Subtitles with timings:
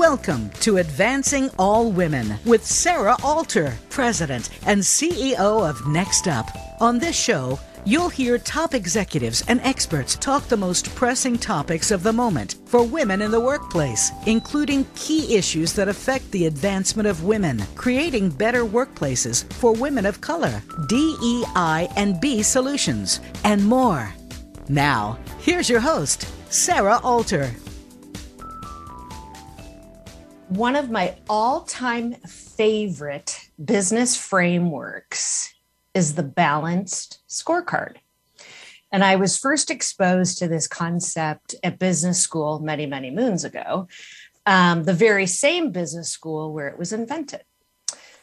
[0.00, 6.48] Welcome to Advancing All Women with Sarah Alter, President and CEO of Next Up.
[6.80, 12.02] On this show, you'll hear top executives and experts talk the most pressing topics of
[12.02, 17.24] the moment for women in the workplace, including key issues that affect the advancement of
[17.24, 24.10] women, creating better workplaces for women of color, DEI and B solutions, and more.
[24.66, 27.52] Now, here's your host, Sarah Alter.
[30.50, 35.54] One of my all time favorite business frameworks
[35.94, 37.98] is the balanced scorecard.
[38.90, 43.86] And I was first exposed to this concept at business school many, many moons ago,
[44.44, 47.44] um, the very same business school where it was invented.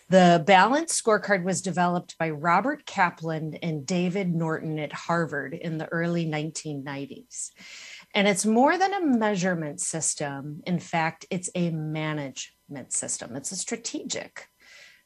[0.09, 5.88] The balanced scorecard was developed by Robert Kaplan and David Norton at Harvard in the
[5.88, 7.52] early 1990s.
[8.13, 10.61] And it's more than a measurement system.
[10.66, 14.47] In fact, it's a management system, it's a strategic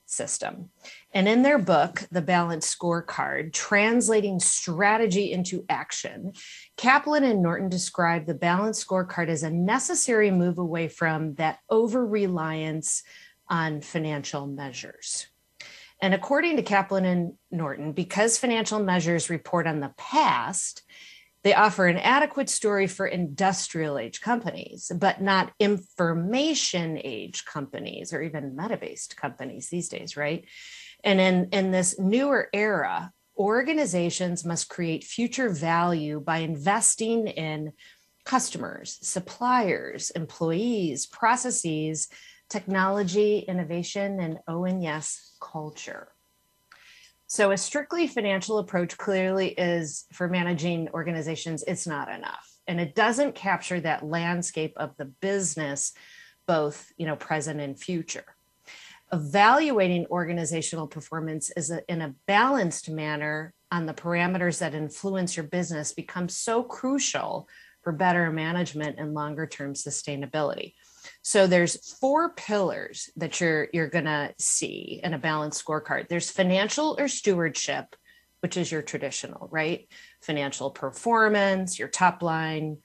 [0.06, 0.70] system.
[1.14, 6.34] And in their book, The Balanced Scorecard, Translating Strategy into Action,
[6.78, 12.06] Kaplan and Norton describe the balanced scorecard as a necessary move away from that over
[12.06, 13.04] reliance
[13.48, 15.28] on financial measures.
[16.02, 20.82] And according to Kaplan and Norton, because financial measures report on the past,
[21.44, 28.22] they offer an adequate story for industrial age companies, but not information age companies or
[28.22, 30.46] even meta based companies these days, right?
[31.04, 37.74] And in, in this newer era, organizations must create future value by investing in
[38.24, 42.08] customers, suppliers, employees, processes,
[42.50, 46.10] technology, innovation, and oh, and yes, culture.
[47.34, 52.46] So, a strictly financial approach clearly is for managing organizations, it's not enough.
[52.68, 55.94] And it doesn't capture that landscape of the business,
[56.46, 58.26] both you know, present and future.
[59.14, 65.46] Evaluating organizational performance is a, in a balanced manner on the parameters that influence your
[65.46, 67.48] business becomes so crucial
[67.82, 70.74] for better management and longer term sustainability.
[71.24, 76.08] So there's four pillars that you're you're going to see in a balanced scorecard.
[76.08, 77.96] There's financial or stewardship,
[78.40, 79.88] which is your traditional, right?
[80.22, 82.78] Financial performance, your top line,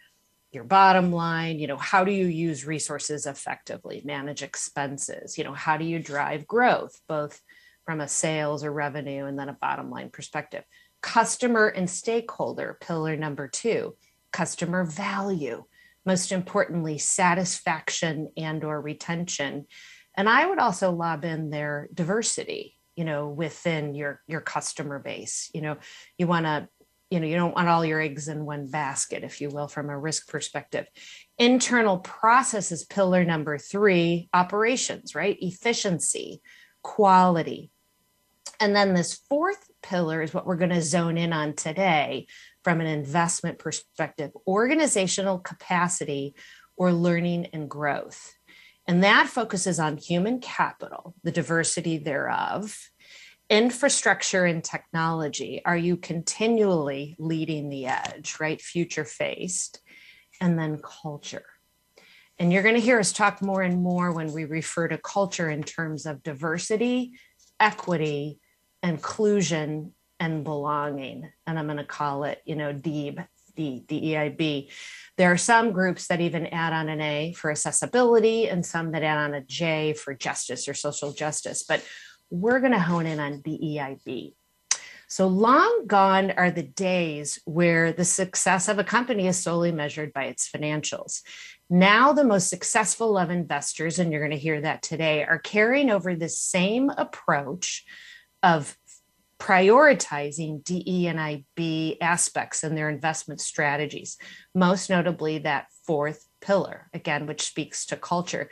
[0.52, 5.54] your bottom line, you know, how do you use resources effectively, manage expenses, you know,
[5.54, 7.41] how do you drive growth both
[7.86, 10.64] from a sales or revenue and then a bottom line perspective.
[11.03, 13.94] Customer and stakeholder, pillar number 2,
[14.32, 15.64] customer value
[16.06, 19.66] most importantly satisfaction and or retention.
[20.16, 25.50] And i would also lob in their diversity you know within your your customer base.
[25.54, 25.76] You know
[26.18, 26.68] you want to
[27.10, 29.90] you know you don't want all your eggs in one basket if you will from
[29.90, 30.86] a risk perspective.
[31.38, 35.36] Internal processes pillar number 3 operations right?
[35.40, 36.40] Efficiency
[36.82, 37.70] quality.
[38.58, 42.26] And then this fourth pillar is what we're going to zone in on today
[42.66, 46.34] from an investment perspective organizational capacity
[46.77, 48.34] or learning and growth.
[48.88, 52.77] And that focuses on human capital, the diversity thereof,
[53.49, 55.62] infrastructure and technology.
[55.65, 58.60] Are you continually leading the edge, right?
[58.60, 59.78] Future faced.
[60.41, 61.47] And then culture.
[62.37, 65.48] And you're going to hear us talk more and more when we refer to culture
[65.48, 67.12] in terms of diversity,
[67.60, 68.41] equity,
[68.83, 71.31] inclusion, and belonging.
[71.47, 74.71] And I'm going to call it, you know, DEIB, D, DEIB.
[75.16, 79.03] There are some groups that even add on an A for accessibility and some that
[79.03, 81.65] add on a J for justice or social justice.
[81.66, 81.84] But
[82.31, 84.34] we're going to hone in on DEIB.
[85.09, 90.12] So long gone are the days where the success of a company is solely measured
[90.12, 91.22] by its financials.
[91.71, 95.91] Now, the most successful of investors, and you're going to hear that today, are carrying
[95.91, 97.84] over the same approach
[98.43, 98.77] of
[99.38, 104.16] prioritizing DE and IB aspects in their investment strategies,
[104.54, 108.50] most notably that fourth pillar, again, which speaks to culture.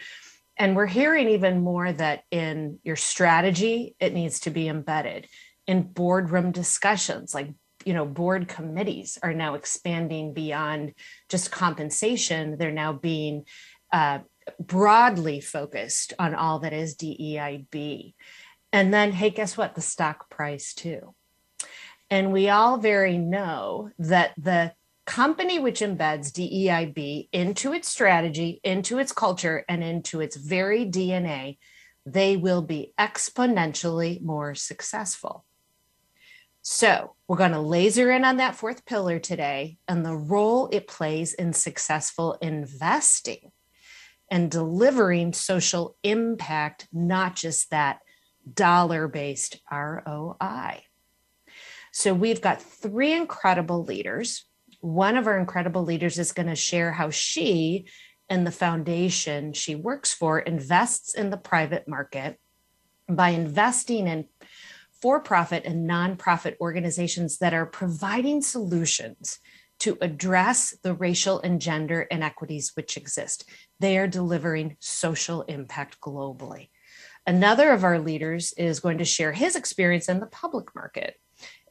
[0.57, 5.27] And we're hearing even more that in your strategy, it needs to be embedded
[5.67, 7.51] in boardroom discussions, like
[7.85, 10.95] you know, board committees are now expanding beyond
[11.29, 12.57] just compensation.
[12.57, 13.45] They're now being
[13.93, 14.21] uh,
[14.59, 18.15] broadly focused on all that is DEIB.
[18.75, 19.77] And then, hey, guess what?
[19.77, 21.15] The stock price too.
[22.11, 24.73] And we all very know that the
[25.07, 31.59] company which embeds DEIB into its strategy, into its culture, and into its very DNA,
[32.05, 35.45] they will be exponentially more successful.
[36.61, 40.89] So, we're going to laser in on that fourth pillar today and the role it
[40.89, 43.53] plays in successful investing.
[44.31, 48.01] and delivering social impact, not just that
[48.53, 50.83] dollar based ROI.
[51.93, 54.45] So we've got three incredible leaders.
[54.81, 57.87] One of our incredible leaders is going to share how she
[58.29, 62.39] and the foundation she works for invests in the private market
[63.09, 64.27] by investing in
[65.01, 69.39] for profit and nonprofit organizations that are providing solutions
[69.81, 73.49] to address the racial and gender inequities which exist.
[73.81, 76.71] They are delivering social impact globally.
[77.27, 81.17] Another of our leaders is going to share his experience in the public market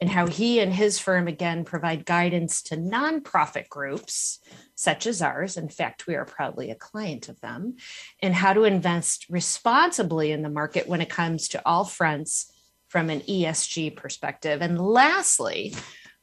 [0.00, 4.40] and how he and his firm again provide guidance to nonprofit groups
[4.74, 5.56] such as ours.
[5.56, 7.76] In fact, we are proudly a client of them,
[8.20, 12.52] and how to invest responsibly in the market when it comes to all fronts
[12.88, 14.60] from an ESG perspective.
[14.60, 15.74] And lastly,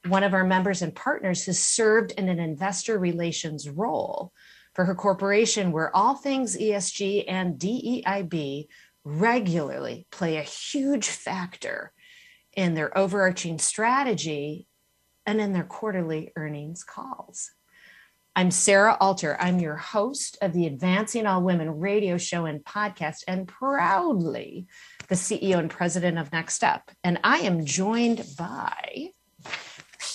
[0.07, 4.31] one of our members and partners has served in an investor relations role
[4.73, 8.67] for her corporation, where all things ESG and DEIB
[9.03, 11.91] regularly play a huge factor
[12.55, 14.67] in their overarching strategy
[15.25, 17.51] and in their quarterly earnings calls.
[18.33, 19.35] I'm Sarah Alter.
[19.41, 24.67] I'm your host of the Advancing All Women radio show and podcast, and proudly
[25.09, 26.91] the CEO and president of Next Up.
[27.03, 29.09] And I am joined by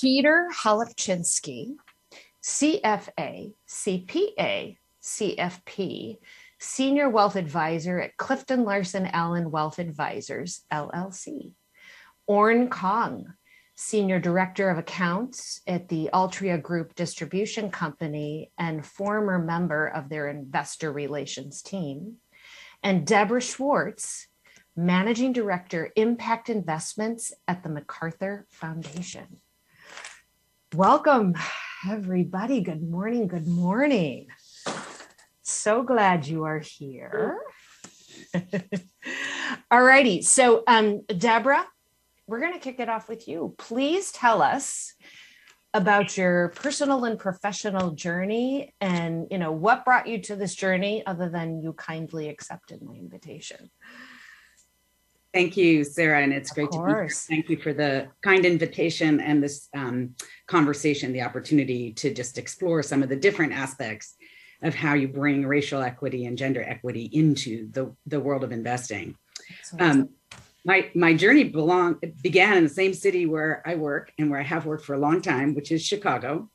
[0.01, 1.75] Peter Holopchinsky,
[2.43, 6.17] CFA, CPA, CFP,
[6.59, 11.53] Senior Wealth Advisor at Clifton Larson Allen Wealth Advisors, LLC.
[12.27, 13.35] Orn Kong,
[13.75, 20.29] Senior Director of Accounts at the Altria Group Distribution Company and former member of their
[20.29, 22.17] investor relations team.
[22.83, 24.29] And Deborah Schwartz,
[24.75, 29.41] Managing Director, Impact Investments at the MacArthur Foundation.
[30.75, 31.35] Welcome,
[31.89, 32.63] everybody.
[32.63, 33.29] Good morning.
[33.29, 34.29] Good morning.
[35.49, 37.39] So glad you are here.
[39.71, 40.23] All righty.
[40.23, 41.65] So, um, Deborah,
[42.27, 43.55] we're going to kick it off with you.
[43.57, 44.95] Please tell us
[45.73, 51.05] about your personal and professional journey and you know what brought you to this journey
[51.07, 53.69] other than you kindly accepted my invitation
[55.35, 57.25] thank you sarah and it's of great course.
[57.25, 60.15] to be here thank you for the kind invitation and this um,
[60.47, 64.17] conversation the opportunity to just explore some of the different aspects
[64.67, 69.17] of how you bring racial equity and gender equity into the, the world of investing
[69.79, 70.09] um,
[70.65, 74.43] my my journey belong began in the same city where I work and where I
[74.43, 76.51] have worked for a long time, which is Chicago.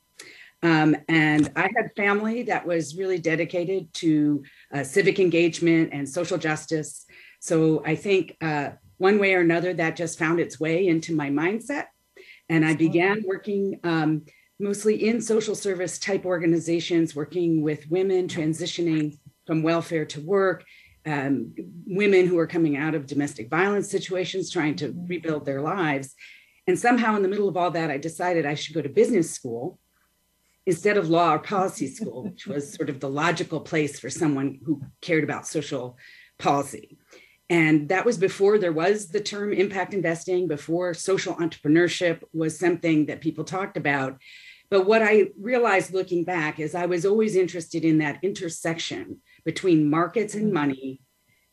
[0.64, 4.44] Um, and I had family that was really dedicated to
[4.74, 7.06] uh, civic engagement and social justice.
[7.40, 11.30] So I think uh, one way or another that just found its way into my
[11.30, 11.86] mindset.
[12.48, 14.26] And I began working um,
[14.62, 20.64] mostly in social service type organizations, working with women transitioning from welfare to work
[21.06, 21.54] um,
[21.86, 26.16] women who are coming out of domestic violence situations, trying to rebuild their lives.
[26.68, 29.32] And somehow, in the middle of all that, I decided I should go to business
[29.32, 29.80] school
[30.66, 34.60] instead of law or policy school, which was sort of the logical place for someone
[34.64, 35.98] who cared about social
[36.38, 36.98] policy.
[37.50, 43.08] And that was before there was the term impact investing, before social entrepreneurship was something
[43.08, 44.20] that people talked about.
[44.72, 49.90] But what I realized looking back is I was always interested in that intersection between
[49.90, 50.54] markets and mm.
[50.54, 51.02] money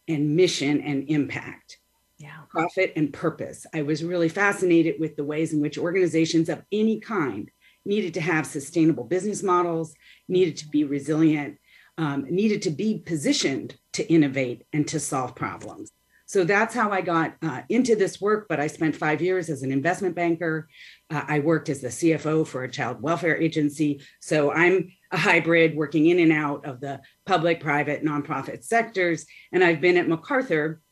[0.07, 1.79] and mission and impact.
[2.17, 2.39] Yeah.
[2.49, 3.67] Profit and purpose.
[3.75, 7.51] I was really fascinated with the ways in which organizations of any kind
[7.85, 9.95] needed to have sustainable business models,
[10.29, 11.59] needed to be resilient,
[11.97, 15.91] um, needed to be positioned to innovate and to solve problems.
[16.29, 18.49] So that's how I got uh, into this work.
[18.51, 20.69] But I spent five years as an investment banker.
[21.11, 24.03] Uh, I worked as the CFO for a child welfare agency.
[24.21, 29.25] So I'm a hybrid working in and out of the public, private, nonprofit sectors.
[29.53, 30.83] And I've been at MacArthur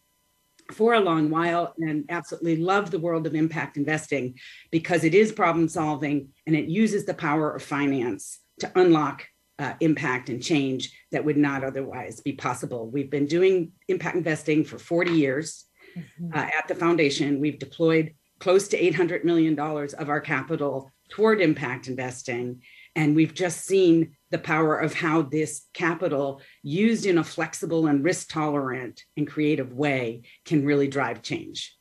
[0.73, 4.38] for a long while and absolutely love the world of impact investing
[4.71, 9.26] because it is problem solving and it uses the power of finance to unlock
[9.58, 12.90] uh, impact and change that would not otherwise be possible.
[12.90, 15.64] We've been doing impact investing for 40 years
[15.96, 16.36] mm-hmm.
[16.36, 17.40] uh, at the foundation.
[17.40, 22.62] We've deployed close to $800 million of our capital toward impact investing.
[22.94, 28.04] And we've just seen the power of how this capital, used in a flexible and
[28.04, 31.76] risk tolerant and creative way, can really drive change.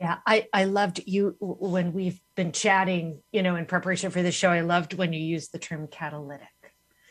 [0.00, 4.32] Yeah, I, I loved you when we've been chatting, you know, in preparation for the
[4.32, 4.50] show.
[4.50, 6.48] I loved when you used the term catalytic.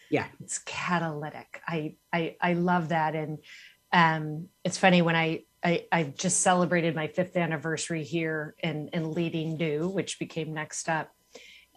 [0.09, 0.25] Yeah.
[0.41, 1.61] It's catalytic.
[1.67, 3.15] I I I love that.
[3.15, 3.39] And
[3.91, 9.11] um it's funny when I I, I just celebrated my fifth anniversary here in, in
[9.11, 11.11] leading new, which became next up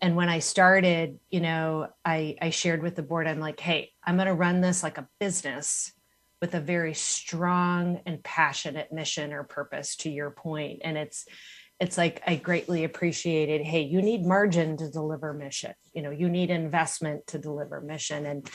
[0.02, 3.92] and when I started, you know, I, I shared with the board, I'm like, hey,
[4.02, 5.92] I'm going to run this like a business
[6.40, 10.34] with a very strong and passionate mission or purpose to your.
[10.82, 11.24] And it's,
[11.82, 15.74] it's like I greatly appreciated, hey, you need margin to deliver mission.
[15.92, 18.24] You know, you need investment to deliver mission.
[18.24, 18.48] And,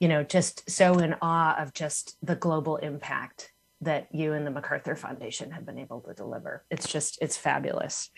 [0.00, 4.50] you know, just so in awe of just the global impact that you and the
[4.50, 6.64] MacArthur Foundation have been able to deliver.
[6.70, 8.08] It's just, it's fabulous.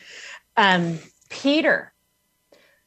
[0.57, 1.93] Um, Peter,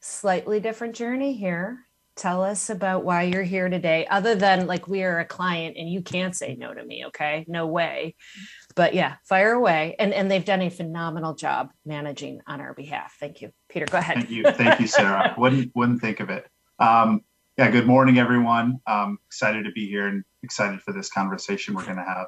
[0.00, 1.84] slightly different journey here.
[2.18, 5.88] Tell us about why you're here today, other than like we are a client and
[5.88, 7.06] you can't say no to me.
[7.06, 7.44] Okay.
[7.46, 8.16] No way.
[8.74, 9.94] But yeah, fire away.
[10.00, 13.14] And and they've done a phenomenal job managing on our behalf.
[13.20, 13.52] Thank you.
[13.68, 14.16] Peter, go ahead.
[14.16, 14.42] Thank you.
[14.42, 15.32] Thank you, Sarah.
[15.38, 16.48] wouldn't wouldn't think of it.
[16.80, 17.22] Um,
[17.56, 18.80] yeah, good morning, everyone.
[18.88, 22.26] Um, excited to be here and excited for this conversation we're going to have.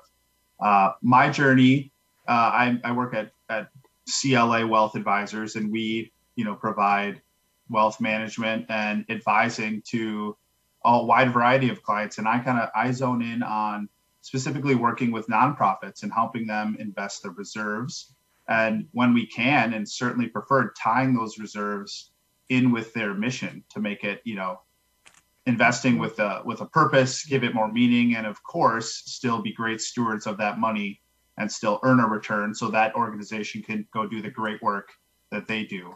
[0.60, 1.92] Uh, my journey,
[2.28, 3.70] uh, I, I work at, at
[4.08, 7.22] CLA Wealth Advisors, and we, you know, provide
[7.70, 10.36] wealth management and advising to
[10.84, 12.18] a wide variety of clients.
[12.18, 13.88] And I kind of I zone in on
[14.22, 18.14] specifically working with nonprofits and helping them invest their reserves.
[18.48, 22.10] And when we can, and certainly prefer tying those reserves
[22.48, 24.60] in with their mission to make it, you know,
[25.46, 29.52] investing with a with a purpose, give it more meaning, and of course, still be
[29.52, 31.00] great stewards of that money
[31.38, 34.90] and still earn a return so that organization can go do the great work
[35.30, 35.94] that they do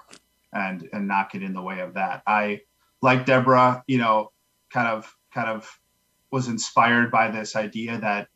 [0.55, 2.23] and and not get in the way of that.
[2.27, 2.61] I
[3.03, 4.33] like Deborah, you know,
[4.73, 5.79] kind of kind of
[6.31, 8.29] was inspired by this idea that,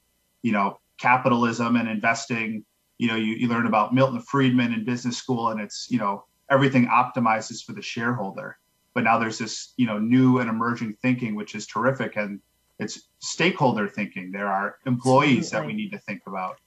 [0.43, 2.65] you know, capitalism and investing,
[2.99, 6.25] you know, you, you learn about Milton Friedman in business school and it's, you know,
[6.51, 8.59] everything optimizes for the shareholder.
[8.95, 12.17] But now there's this, you know, new and emerging thinking, which is terrific.
[12.17, 12.41] And
[12.79, 14.31] it's stakeholder thinking.
[14.31, 16.59] There are employees that we need to think about.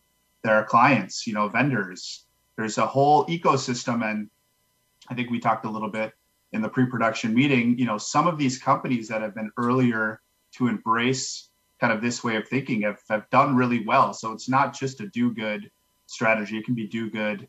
[0.43, 2.25] There are clients, you know, vendors.
[2.58, 4.29] There's a whole ecosystem and
[5.10, 6.13] I think we talked a little bit
[6.53, 10.22] in the pre-production meeting, you know, some of these companies that have been earlier
[10.58, 14.13] to embrace kind of this way of thinking have, have done really well.
[14.13, 15.70] So it's not just a do good
[16.08, 17.48] strategy, it can be do good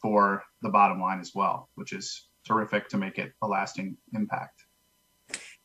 [0.00, 4.64] for the bottom line as well, which is terrific to make it a lasting impact.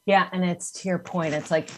[0.05, 1.70] Yeah, and it's to your point, it's like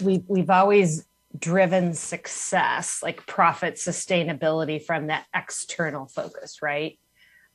[0.00, 6.98] we we've always driven success, like profit sustainability from that external focus, right?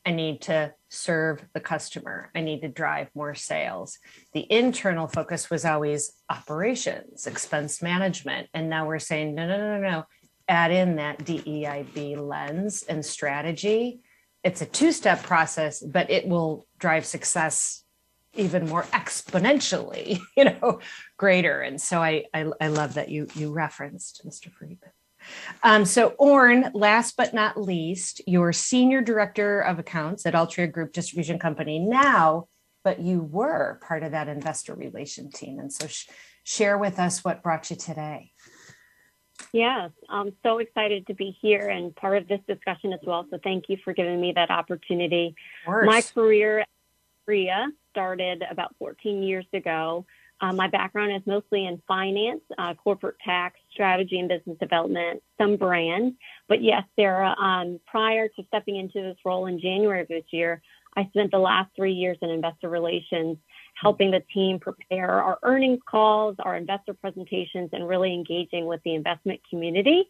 [0.05, 2.29] I need to serve the customer.
[2.35, 3.97] I need to drive more sales.
[4.33, 8.49] The internal focus was always operations, expense management.
[8.53, 10.05] And now we're saying, no, no, no, no.
[10.49, 14.01] Add in that DEIB lens and strategy.
[14.43, 17.83] It's a two step process, but it will drive success
[18.33, 20.79] even more exponentially, you know,
[21.15, 21.61] greater.
[21.61, 24.51] And so I, I, I love that you, you referenced Mr.
[24.51, 24.91] Friedman.
[25.63, 30.93] Um, so, Orn, last but not least, you're senior director of accounts at Altria Group
[30.93, 32.47] Distribution Company now,
[32.83, 35.59] but you were part of that investor relation team.
[35.59, 36.07] And so, sh-
[36.43, 38.31] share with us what brought you today.
[39.53, 43.25] Yes, I'm so excited to be here and part of this discussion as well.
[43.29, 45.35] So, thank you for giving me that opportunity.
[45.67, 46.69] My career at
[47.25, 50.05] Korea started about 14 years ago
[50.41, 55.57] uh, my background is mostly in finance, uh, corporate tax, strategy, and business development, some
[55.57, 56.15] brand.
[56.47, 60.61] But yes, Sarah, um, prior to stepping into this role in January of this year,
[60.95, 63.37] I spent the last three years in investor relations,
[63.75, 68.95] helping the team prepare our earnings calls, our investor presentations, and really engaging with the
[68.95, 70.09] investment community.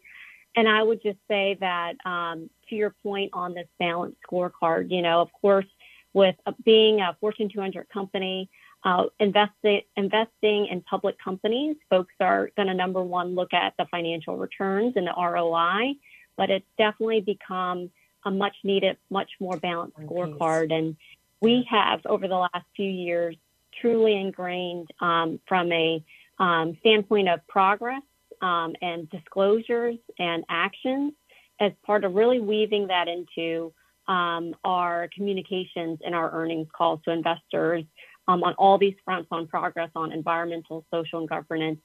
[0.55, 5.01] And I would just say that um, to your point on this balanced scorecard, you
[5.01, 5.67] know, of course,
[6.13, 8.49] with being a Fortune 200 company,
[8.83, 13.85] uh, investing investing in public companies, folks are going to number one look at the
[13.91, 15.93] financial returns and the ROI,
[16.35, 17.91] but it's definitely become
[18.25, 20.73] a much needed, much more balanced scorecard.
[20.73, 20.95] And
[21.41, 23.35] we have over the last few years
[23.79, 26.03] truly ingrained um, from a
[26.39, 28.01] um, standpoint of progress
[28.41, 31.13] um, and disclosures and actions
[31.59, 33.71] as part of really weaving that into
[34.07, 37.85] um, our communications and our earnings calls to investors
[38.31, 41.79] um, on all these fronts on progress on environmental, social, and governance.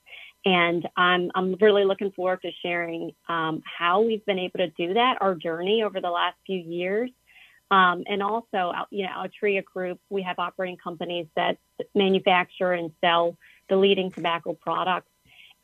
[0.45, 4.95] And I'm, I'm really looking forward to sharing um, how we've been able to do
[4.95, 7.11] that, our journey over the last few years.
[7.71, 11.59] Um, and also, you know, Altria Group, we have operating companies that
[11.97, 13.37] manufacture and sell
[13.69, 15.11] the leading tobacco products.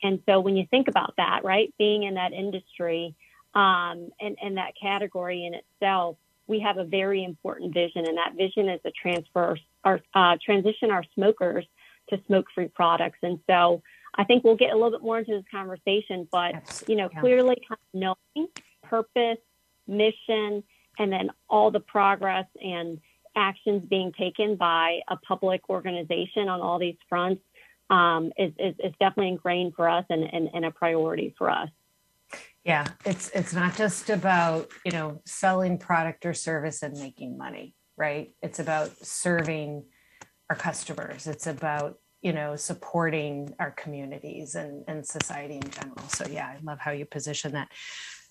[0.03, 3.15] And so when you think about that, right, being in that industry
[3.55, 6.17] um, and, and that category in itself,
[6.49, 10.91] we have a very important vision, and that vision is a transfer our uh, transition
[10.91, 11.67] our smokers
[12.11, 13.19] to smoke-free products.
[13.23, 13.83] And so,
[14.15, 17.21] I think we'll get a little bit more into this conversation, but you know, yeah.
[17.21, 18.01] clearly kind of
[18.35, 18.49] knowing
[18.83, 19.39] purpose,
[19.87, 20.63] mission,
[20.99, 23.01] and then all the progress and
[23.35, 27.43] actions being taken by a public organization on all these fronts
[27.89, 31.69] um, is, is, is, definitely ingrained for us and, and, and a priority for us.
[32.65, 37.75] Yeah, it's it's not just about you know selling product or service and making money,
[37.97, 38.35] right?
[38.43, 39.85] It's about serving
[40.51, 41.27] our customers.
[41.27, 46.09] It's about you know supporting our communities and and society in general.
[46.09, 47.69] So yeah, I love how you position that.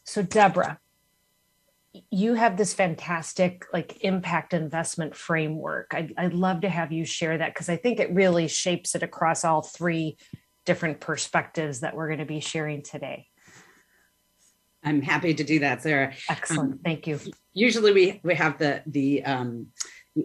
[0.04, 0.80] So Deborah,
[2.10, 5.92] you have this fantastic like impact investment framework.
[5.94, 9.04] I'd, I'd love to have you share that because I think it really shapes it
[9.04, 10.18] across all three
[10.66, 13.28] different perspectives that we're going to be sharing today.
[14.84, 16.14] I'm happy to do that, Sarah.
[16.30, 16.74] Excellent.
[16.74, 17.20] Um, Thank you.
[17.54, 19.68] Usually we we have the the um,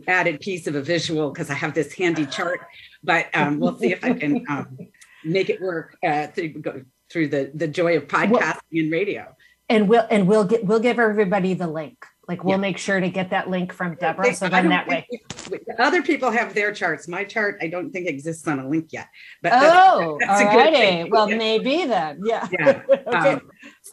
[0.09, 2.61] added piece of a visual because I have this handy chart,
[3.03, 4.79] but um, we'll see if I can um,
[5.25, 6.63] make it work uh, through
[7.11, 9.37] through the the joy of podcasting well, and radio
[9.69, 12.61] and we'll and we'll get we'll give everybody the link like we'll yeah.
[12.61, 15.07] make sure to get that link from deborah so then that way
[15.79, 19.09] other people have their charts my chart i don't think exists on a link yet
[19.43, 21.37] but oh that's, that's all righty well yeah.
[21.37, 22.83] maybe then yeah, yeah.
[22.91, 23.33] okay.
[23.33, 23.41] Um,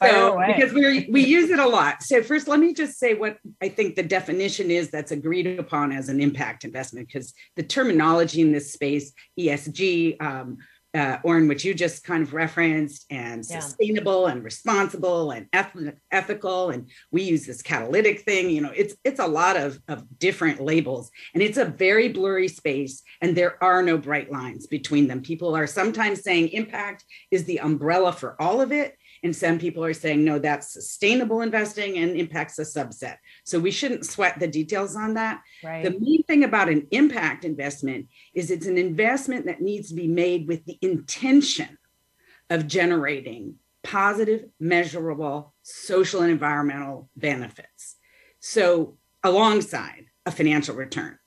[0.01, 3.37] so because we we use it a lot so first let me just say what
[3.61, 8.41] i think the definition is that's agreed upon as an impact investment because the terminology
[8.41, 10.57] in this space esg um,
[10.95, 13.59] uh, Oren, which you just kind of referenced, and yeah.
[13.59, 18.49] sustainable and responsible and eth- ethical, and we use this catalytic thing.
[18.51, 22.47] You know, it's it's a lot of of different labels, and it's a very blurry
[22.47, 25.21] space, and there are no bright lines between them.
[25.21, 29.83] People are sometimes saying impact is the umbrella for all of it, and some people
[29.83, 33.17] are saying, no, that's sustainable investing and impacts a subset.
[33.45, 35.41] So we shouldn't sweat the details on that.
[35.63, 35.83] Right.
[35.83, 40.07] The main thing about an impact investment is it's an investment that needs to be
[40.07, 41.77] made with the intention
[42.49, 47.95] of generating positive, measurable social and environmental benefits.
[48.39, 51.17] So alongside a financial return.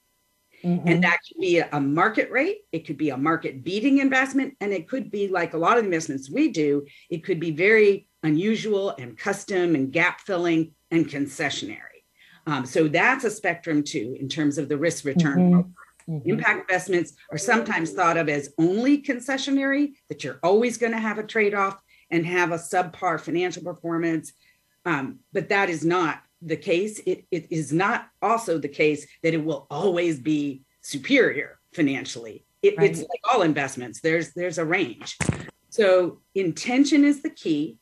[0.67, 0.89] Mm-hmm.
[0.89, 4.73] And that could be a market rate, it could be a market beating investment, and
[4.73, 8.09] it could be like a lot of the investments we do, it could be very
[8.25, 12.03] unusual and custom and gap filling and concessionary.
[12.49, 15.53] Um, so that's a spectrum too in terms of the risk return.
[15.53, 16.13] Mm-hmm.
[16.13, 16.31] Mm-hmm.
[16.31, 21.19] Impact investments are sometimes thought of as only concessionary, that you're always going to have
[21.19, 24.33] a trade off and have a subpar financial performance.
[24.85, 29.35] Um, but that is not the case, it, it is not also the case that
[29.35, 32.45] it will always be superior financially.
[32.63, 32.91] It, right.
[32.91, 34.01] It's like all investments.
[34.01, 35.19] There's there's a range.
[35.69, 37.79] So intention is the key.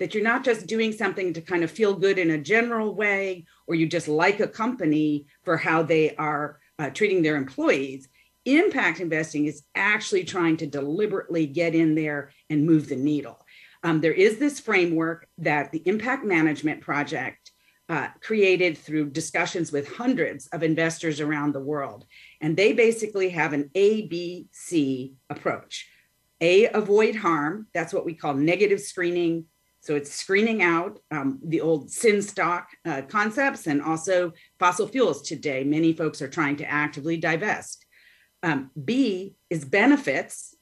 [0.00, 3.46] That you're not just doing something to kind of feel good in a general way,
[3.68, 8.08] or you just like a company for how they are uh, treating their employees.
[8.44, 13.38] Impact investing is actually trying to deliberately get in there and move the needle.
[13.84, 17.43] Um, there is this framework that the Impact Management Project
[17.88, 22.06] uh, created through discussions with hundreds of investors around the world.
[22.40, 25.88] And they basically have an ABC approach.
[26.40, 27.66] A, avoid harm.
[27.74, 29.46] That's what we call negative screening.
[29.80, 35.22] So it's screening out um, the old sin stock uh, concepts and also fossil fuels
[35.22, 35.62] today.
[35.62, 37.84] Many folks are trying to actively divest.
[38.42, 40.53] Um, B is benefits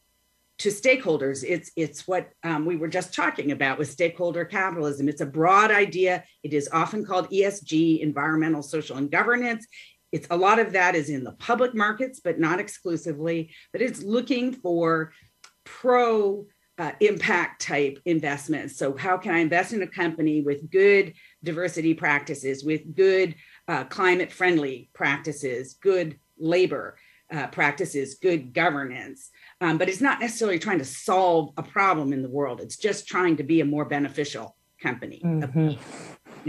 [0.58, 1.44] to stakeholders.
[1.46, 5.08] It's it's what um, we were just talking about with stakeholder capitalism.
[5.08, 6.24] It's a broad idea.
[6.42, 9.66] It is often called ESG, environmental, social, and governance.
[10.12, 13.50] It's a lot of that is in the public markets, but not exclusively.
[13.72, 15.12] But it's looking for
[15.64, 16.46] pro
[16.78, 18.76] uh, impact type investments.
[18.76, 23.34] So how can I invest in a company with good diversity practices, with good
[23.68, 26.96] uh, climate friendly practices, good labor
[27.32, 29.30] uh, practices, good governance?
[29.62, 32.60] Um, but it's not necessarily trying to solve a problem in the world.
[32.60, 35.22] It's just trying to be a more beneficial company.
[35.24, 35.80] Mm-hmm.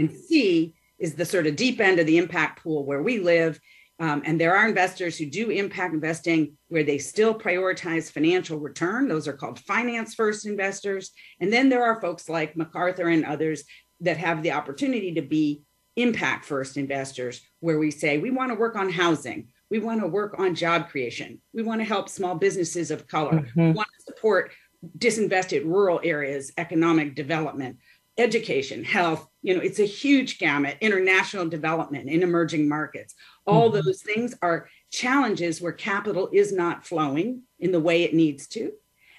[0.00, 3.60] And C is the sort of deep end of the impact pool where we live.
[4.00, 9.06] Um, and there are investors who do impact investing where they still prioritize financial return.
[9.06, 11.12] Those are called finance first investors.
[11.40, 13.62] And then there are folks like MacArthur and others
[14.00, 15.62] that have the opportunity to be
[15.94, 20.06] impact first investors, where we say we want to work on housing, we want to
[20.06, 21.40] work on job creation.
[21.52, 23.40] We want to help small businesses of color.
[23.40, 23.60] Mm-hmm.
[23.60, 24.52] We want to support
[24.98, 27.78] disinvested rural areas, economic development,
[28.16, 29.26] education, health.
[29.42, 33.16] You know, it's a huge gamut, international development in emerging markets.
[33.48, 33.84] All mm-hmm.
[33.84, 38.70] those things are challenges where capital is not flowing in the way it needs to.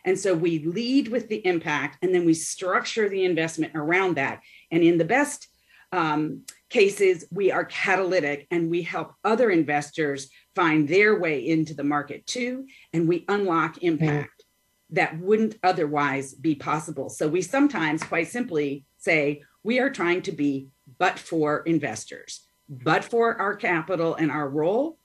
[0.05, 4.39] And so we lead with the impact and then we structure the investment around that.
[4.71, 5.49] And in the best
[5.91, 11.83] um, cases, we are catalytic and we help other investors find their way into the
[11.83, 14.95] market too, and we unlock impact mm.
[14.95, 17.09] that wouldn't otherwise be possible.
[17.09, 22.47] So we sometimes quite simply say, we are trying to be but for investors.
[22.67, 24.97] but for our capital and our role,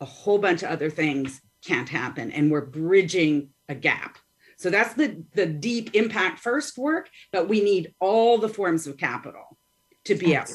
[0.00, 2.30] a whole bunch of other things can't happen.
[2.30, 4.18] And we're bridging a gap.
[4.56, 8.96] So that's the, the deep impact first work, but we need all the forms of
[8.96, 9.56] capital
[10.04, 10.50] to be out.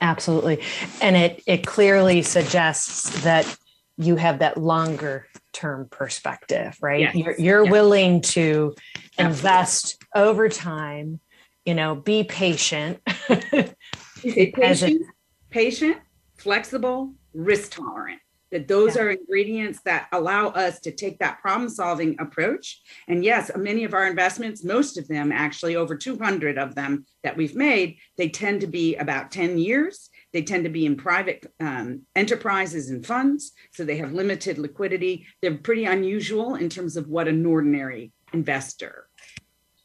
[0.00, 0.62] Absolutely.
[1.00, 3.56] And it it clearly suggests that
[3.96, 7.00] you have that longer term perspective, right?
[7.00, 7.14] Yes.
[7.14, 7.72] You're you're yes.
[7.72, 8.74] willing to
[9.18, 11.20] invest over time,
[11.64, 13.00] you know, be patient.
[14.22, 15.02] patient,
[15.50, 15.98] patient,
[16.36, 19.02] flexible, risk tolerant that those yeah.
[19.02, 22.80] are ingredients that allow us to take that problem solving approach.
[23.08, 27.36] And yes many of our investments most of them actually over 200 of them that
[27.36, 30.10] we've made they tend to be about 10 years.
[30.32, 35.26] They tend to be in private um, enterprises and funds so they have limited liquidity.
[35.42, 39.06] They're pretty unusual in terms of what an ordinary investor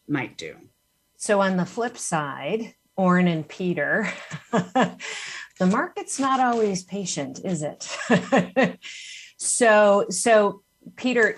[0.07, 0.55] might do.
[1.17, 4.07] So on the flip side Orrin and Peter
[5.59, 8.79] the market's not always patient, is it?
[9.37, 10.63] so, so
[10.95, 11.35] Peter,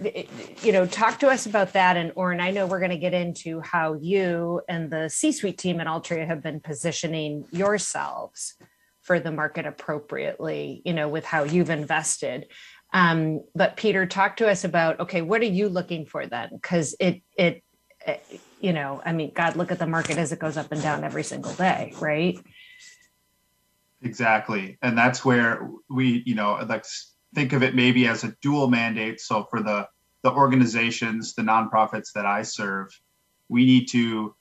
[0.61, 1.97] you know, talk to us about that.
[1.97, 5.79] And Orrin, I know we're going to get into how you and the C-suite team
[5.79, 8.55] at Altria have been positioning yourselves
[9.03, 12.47] for the market appropriately, you know, with how you've invested.
[12.93, 16.49] Um, but Peter, talk to us about okay, what are you looking for then?
[16.51, 17.63] Because it, it,
[18.05, 20.81] it, you know, I mean, God, look at the market as it goes up and
[20.81, 22.37] down every single day, right?
[24.07, 24.77] Exactly.
[24.81, 26.85] And that's where we, you know, like
[27.35, 29.19] think of it maybe as a dual mandate.
[29.19, 29.87] So for the
[30.23, 32.87] the organizations, the nonprofits that I serve,
[33.49, 34.33] we need to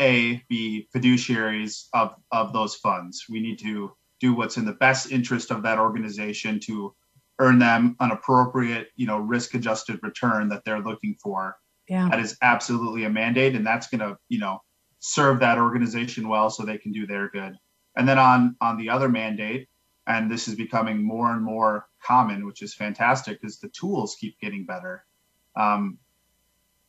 [0.00, 3.24] a be fiduciaries of of those funds.
[3.28, 6.94] We need to do what's in the best interest of that organization to
[7.40, 11.56] earn them an appropriate, you know, risk adjusted return that they're looking for.
[11.88, 12.08] Yeah.
[12.08, 14.60] That is absolutely a mandate and that's going to, you know,
[15.00, 17.56] serve that organization well so they can do their good.
[17.98, 19.68] And then on on the other mandate,
[20.06, 24.40] and this is becoming more and more common, which is fantastic, because the tools keep
[24.40, 25.04] getting better.
[25.56, 25.98] Um,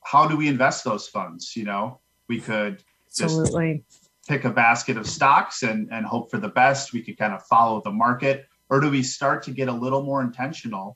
[0.04, 1.56] how do we invest those funds?
[1.56, 2.84] You know, we could
[3.20, 3.84] absolutely
[4.28, 6.94] pick a basket of stocks and and hope for the best.
[6.94, 10.04] We could kind of follow the market, or do we start to get a little
[10.04, 10.96] more intentional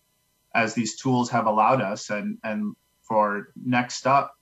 [0.53, 2.11] as these tools have allowed us?
[2.11, 4.37] And and for next up,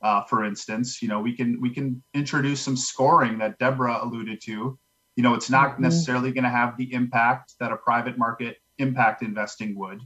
[0.00, 4.40] uh, for instance, you know, we can we can introduce some scoring that Deborah alluded
[4.44, 4.78] to
[5.20, 5.82] you know it's not mm-hmm.
[5.82, 10.00] necessarily going to have the impact that a private market impact investing would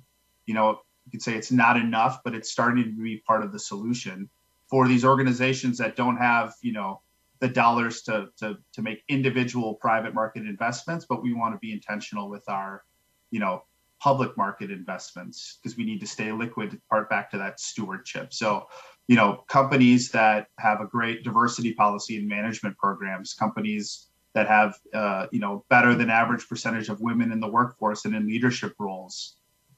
[0.45, 3.53] you know you could say it's not enough but it's starting to be part of
[3.53, 4.29] the solution
[4.69, 7.01] for these organizations that don't have you know
[7.39, 11.73] the dollars to to to make individual private market investments but we want to be
[11.73, 12.83] intentional with our
[13.31, 13.63] you know
[14.01, 18.67] public market investments because we need to stay liquid part back to that stewardship so
[19.07, 24.79] you know companies that have a great diversity policy and management programs companies that have
[24.93, 28.75] uh, you know better than average percentage of women in the workforce and in leadership
[28.79, 29.37] roles.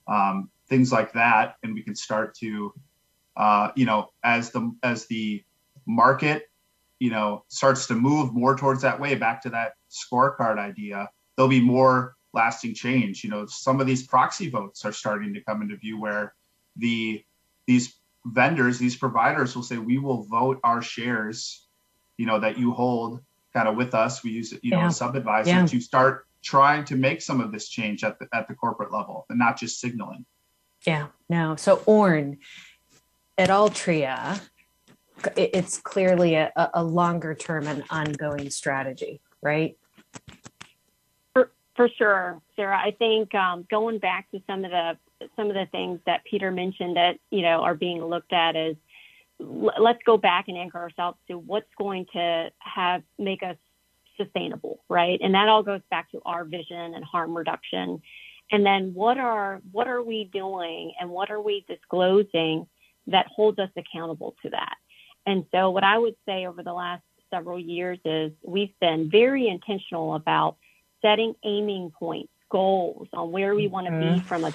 [0.08, 2.72] Um, things like that and we can start to
[3.36, 5.44] uh, you know as the as the
[5.86, 6.50] market
[6.98, 11.48] you know starts to move more towards that way back to that scorecard idea there'll
[11.48, 13.24] be more lasting change.
[13.24, 16.34] You know some of these proxy votes are starting to come into view where
[16.76, 17.24] the
[17.66, 17.94] these
[18.26, 21.66] vendors these providers will say we will vote our shares
[22.16, 23.20] you know that you hold
[23.56, 24.22] kind of with us.
[24.22, 24.88] We use it, you know yeah.
[24.88, 25.66] a sub advisor yeah.
[25.66, 29.24] to start trying to make some of this change at the at the corporate level
[29.30, 30.26] and not just signaling.
[30.86, 31.56] Yeah, no.
[31.56, 32.38] So Orrin
[33.38, 34.40] at Altria,
[35.36, 39.76] it's clearly a, a longer term and ongoing strategy, right?
[41.32, 42.78] For, for sure, Sarah.
[42.78, 44.98] I think um, going back to some of the
[45.34, 48.76] some of the things that Peter mentioned that you know are being looked at as
[49.38, 53.56] let's go back and anchor ourselves to what's going to have make us
[54.16, 55.18] sustainable, right?
[55.22, 58.00] And that all goes back to our vision and harm reduction.
[58.50, 62.66] And then what are what are we doing and what are we disclosing
[63.08, 64.76] that holds us accountable to that?
[65.26, 69.48] And so what I would say over the last several years is we've been very
[69.48, 70.56] intentional about
[71.02, 74.20] setting aiming points, goals on where we want to be mm-hmm.
[74.20, 74.52] from a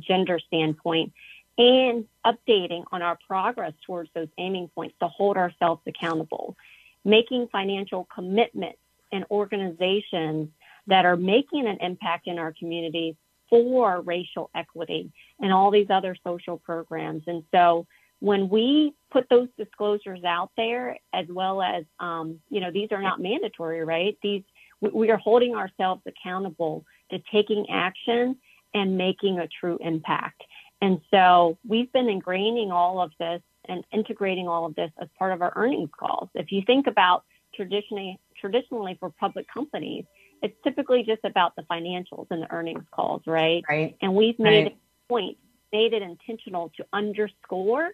[0.00, 1.12] gender standpoint
[1.58, 6.56] and updating on our progress towards those aiming points to hold ourselves accountable,
[7.04, 8.78] making financial commitments
[9.12, 10.48] and organizations
[10.86, 13.14] that are making an impact in our communities
[13.50, 17.22] for racial equity and all these other social programs.
[17.26, 17.86] And so
[18.20, 23.02] when we put those disclosures out there, as well as, um, you know, these are
[23.02, 24.16] not mandatory, right?
[24.22, 24.42] These,
[24.80, 28.36] we are holding ourselves accountable to taking action
[28.74, 30.42] and making a true impact.
[30.80, 35.32] And so we've been ingraining all of this and integrating all of this as part
[35.32, 36.28] of our earnings calls.
[36.34, 40.04] If you think about traditionally, traditionally for public companies,
[40.42, 43.64] it's typically just about the financials and the earnings calls, right?
[43.68, 43.96] Right.
[44.00, 44.76] And we've made right.
[44.76, 45.36] a point,
[45.72, 47.90] made it intentional to underscore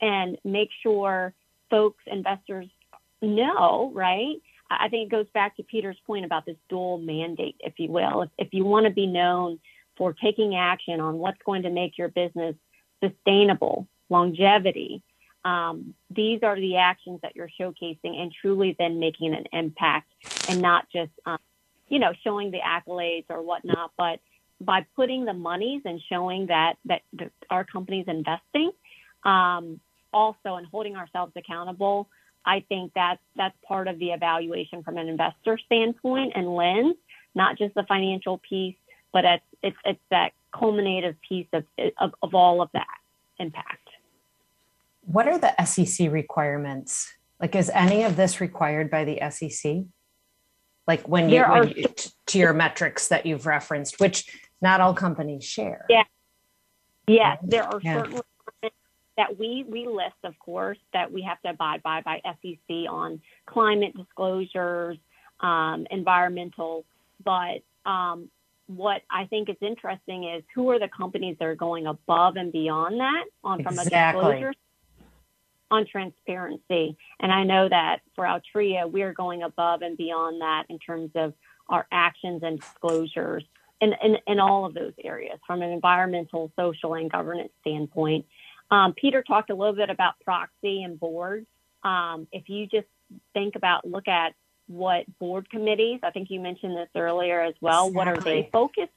[0.00, 1.32] and make sure
[1.70, 2.66] folks, investors
[3.22, 4.36] know, right?
[4.70, 8.22] I think it goes back to Peter's point about this dual mandate, if you will.
[8.22, 9.58] If, if you want to be known
[9.96, 12.54] for taking action on what's going to make your business
[13.02, 15.02] sustainable, longevity,
[15.44, 20.10] um, these are the actions that you're showcasing and truly then making an impact
[20.48, 21.38] and not just, um,
[21.88, 24.18] you know, showing the accolades or whatnot, but
[24.60, 27.02] by putting the monies and showing that, that
[27.48, 28.72] our company's investing,
[29.24, 29.78] um,
[30.12, 32.08] also and holding ourselves accountable,
[32.44, 36.96] I think that's that's part of the evaluation from an investor standpoint and lens,
[37.34, 38.76] not just the financial piece,
[39.16, 41.64] but it's it's, it's that culminative piece of,
[41.98, 42.98] of, of all of that
[43.38, 43.88] impact.
[45.06, 47.10] What are the SEC requirements?
[47.40, 49.84] Like, is any of this required by the SEC?
[50.86, 51.86] Like when you, when you
[52.26, 54.28] to your metrics that you've referenced, which
[54.60, 55.86] not all companies share.
[55.88, 56.04] Yeah.
[57.08, 58.02] Yes, there are yeah.
[58.02, 58.20] certain
[59.16, 63.22] that we we list, of course, that we have to abide by by SEC on
[63.46, 64.98] climate disclosures,
[65.40, 66.84] um, environmental.
[67.24, 68.28] But um,
[68.66, 72.52] what I think is interesting is who are the companies that are going above and
[72.52, 74.20] beyond that on from exactly.
[74.20, 74.54] a disclosure
[75.70, 76.96] on transparency.
[77.20, 81.10] And I know that for Altria, we are going above and beyond that in terms
[81.14, 81.34] of
[81.68, 83.44] our actions and disclosures
[83.80, 88.26] in, in, in all of those areas from an environmental, social, and governance standpoint.
[88.70, 91.46] Um, Peter talked a little bit about proxy and board.
[91.82, 92.86] Um, if you just
[93.32, 94.34] think about, look at
[94.68, 97.88] what board committees, I think you mentioned this earlier as well.
[97.88, 97.96] Exactly.
[97.96, 98.92] What are they focused?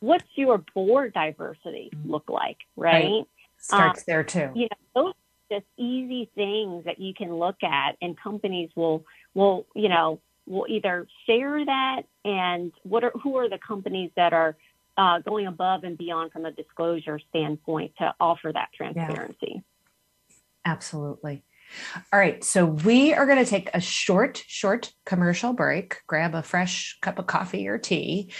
[0.00, 3.04] What's your board diversity look like, right?
[3.04, 3.24] right.
[3.58, 4.50] Starts um, there too.
[4.54, 5.14] You know, those
[5.50, 10.66] just easy things that you can look at, and companies will will you know will
[10.68, 14.56] either share that and what are who are the companies that are
[14.96, 19.54] uh, going above and beyond from a disclosure standpoint to offer that transparency.
[19.54, 19.60] Yeah.
[20.64, 21.42] Absolutely.
[22.12, 26.42] All right, so we are going to take a short, short commercial break, grab a
[26.42, 28.32] fresh cup of coffee or tea.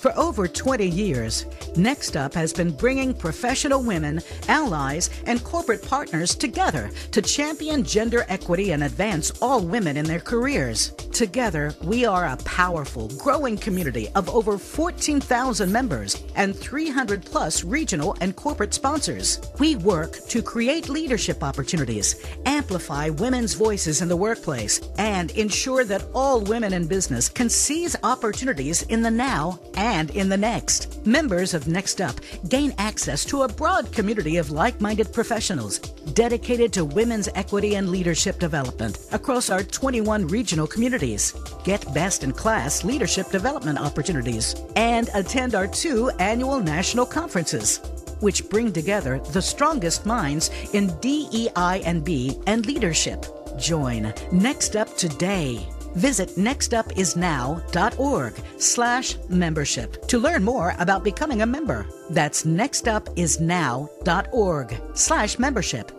[0.00, 1.44] For over 20 years,
[1.76, 8.24] Next Up has been bringing professional women, allies, and corporate partners together to champion gender
[8.30, 10.92] equity and advance all women in their careers.
[11.12, 18.16] Together, we are a powerful, growing community of over 14,000 members and 300 plus regional
[18.22, 19.38] and corporate sponsors.
[19.58, 26.06] We work to create leadership opportunities, amplify women's voices in the workplace, and ensure that
[26.14, 31.04] all women in business can seize opportunities in the now and in the next.
[31.04, 32.14] Members of Next Up
[32.48, 35.80] gain access to a broad community of like minded professionals
[36.14, 41.34] dedicated to women's equity and leadership development across our 21 regional communities.
[41.64, 47.80] Get best in class leadership development opportunities and attend our two annual national conferences
[48.20, 53.24] which bring together the strongest minds in DEI and B and leadership.
[53.58, 55.66] Join Next Up today.
[55.94, 61.86] Visit nextupisnow.org slash membership to learn more about becoming a member.
[62.10, 65.92] That's nextupisnow.org slash membership.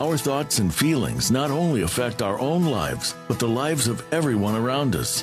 [0.00, 4.56] Our thoughts and feelings not only affect our own lives, but the lives of everyone
[4.56, 5.22] around us.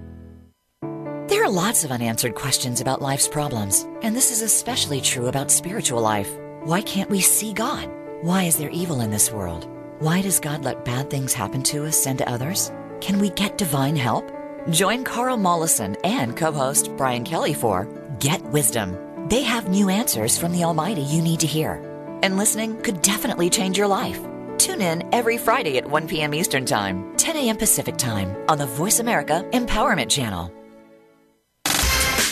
[1.31, 5.49] There are lots of unanswered questions about life's problems, and this is especially true about
[5.49, 6.29] spiritual life.
[6.65, 7.89] Why can't we see God?
[8.21, 9.65] Why is there evil in this world?
[9.99, 12.73] Why does God let bad things happen to us and to others?
[12.99, 14.29] Can we get divine help?
[14.71, 17.87] Join Carl Mollison and co-host Brian Kelly for
[18.19, 18.97] Get Wisdom.
[19.29, 21.75] They have new answers from the Almighty you need to hear.
[22.23, 24.19] And listening could definitely change your life.
[24.57, 26.33] Tune in every Friday at 1 p.m.
[26.33, 27.55] Eastern Time, 10 a.m.
[27.55, 30.51] Pacific Time on the Voice America Empowerment Channel.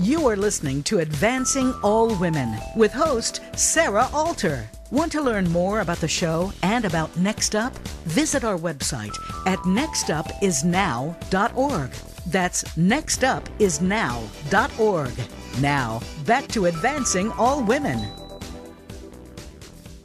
[0.00, 4.70] You are listening to Advancing All Women with host Sarah Alter.
[4.92, 7.76] Want to learn more about the show and about Next Up?
[8.04, 11.90] Visit our website at nextupisnow.org.
[12.28, 15.60] That's nextupisnow.org.
[15.60, 17.98] Now, back to Advancing All Women.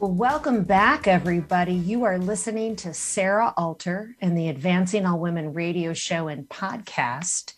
[0.00, 1.72] Well, welcome back, everybody.
[1.72, 7.54] You are listening to Sarah Alter and the Advancing All Women radio show and podcast.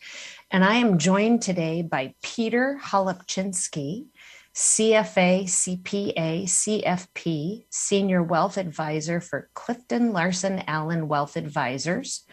[0.50, 4.06] And I am joined today by Peter Holopchinsky,
[4.54, 12.24] CFA, CPA, CFP, Senior Wealth Advisor for Clifton Larson Allen Wealth Advisors,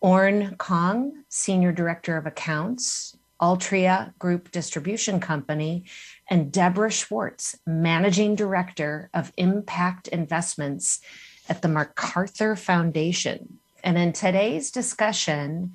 [0.00, 5.84] Oren Kong, Senior Director of Accounts, Altria Group Distribution Company,
[6.28, 11.00] and Deborah Schwartz, Managing Director of Impact Investments
[11.48, 13.60] at the MacArthur Foundation.
[13.84, 15.74] And in today's discussion,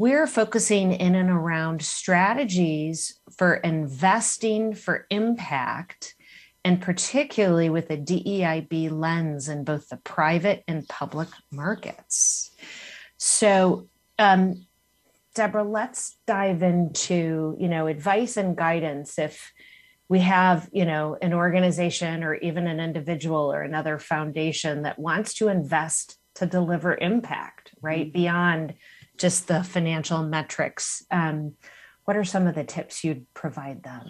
[0.00, 6.14] we're focusing in and around strategies for investing for impact,
[6.64, 12.50] and particularly with a DEIB lens in both the private and public markets.
[13.18, 14.66] So, um,
[15.34, 19.52] Deborah, let's dive into you know advice and guidance if
[20.08, 25.34] we have you know an organization or even an individual or another foundation that wants
[25.34, 28.18] to invest to deliver impact right mm-hmm.
[28.18, 28.74] beyond
[29.20, 31.04] just the financial metrics.
[31.10, 31.52] Um,
[32.06, 34.08] what are some of the tips you'd provide them?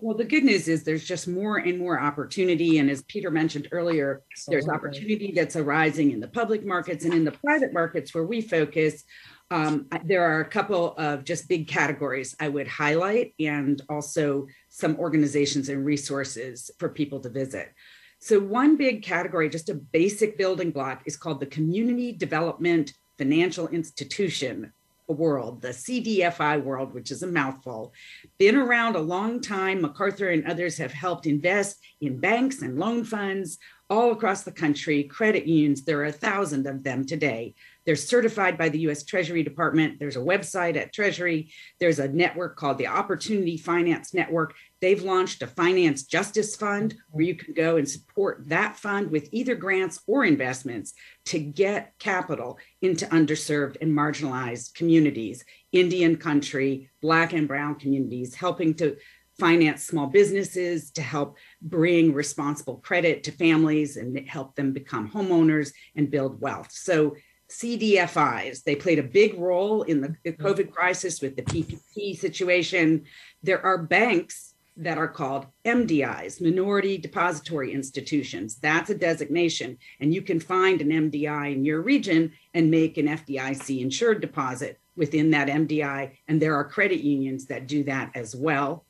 [0.00, 2.78] Well, the good news is there's just more and more opportunity.
[2.78, 4.54] And as Peter mentioned earlier, Absolutely.
[4.54, 8.40] there's opportunity that's arising in the public markets and in the private markets where we
[8.40, 9.02] focus.
[9.50, 14.96] Um, there are a couple of just big categories I would highlight and also some
[14.96, 17.72] organizations and resources for people to visit.
[18.20, 23.68] So, one big category, just a basic building block, is called the Community Development financial
[23.68, 24.72] institution
[25.06, 27.92] world, the CDFI world, which is a mouthful,
[28.38, 29.82] been around a long time.
[29.82, 33.58] MacArthur and others have helped invest in banks and loan funds
[33.90, 35.84] all across the country, credit unions.
[35.84, 37.54] There are a thousand of them today.
[37.86, 39.98] They're certified by the US Treasury Department.
[39.98, 41.52] There's a website at Treasury.
[41.80, 44.54] There's a network called the Opportunity Finance Network.
[44.80, 49.28] They've launched a finance justice fund where you can go and support that fund with
[49.32, 50.94] either grants or investments
[51.26, 58.74] to get capital into underserved and marginalized communities, Indian country, Black and Brown communities, helping
[58.74, 58.96] to
[59.38, 65.72] finance small businesses, to help bring responsible credit to families and help them become homeowners
[65.96, 66.70] and build wealth.
[66.70, 67.16] So
[67.50, 68.64] CDFIs.
[68.64, 70.44] They played a big role in the mm-hmm.
[70.44, 73.04] COVID crisis with the PPP situation.
[73.42, 78.56] There are banks that are called MDIs, Minority Depository Institutions.
[78.56, 79.78] That's a designation.
[80.00, 84.80] And you can find an MDI in your region and make an FDIC insured deposit
[84.96, 86.16] within that MDI.
[86.26, 88.84] And there are credit unions that do that as well.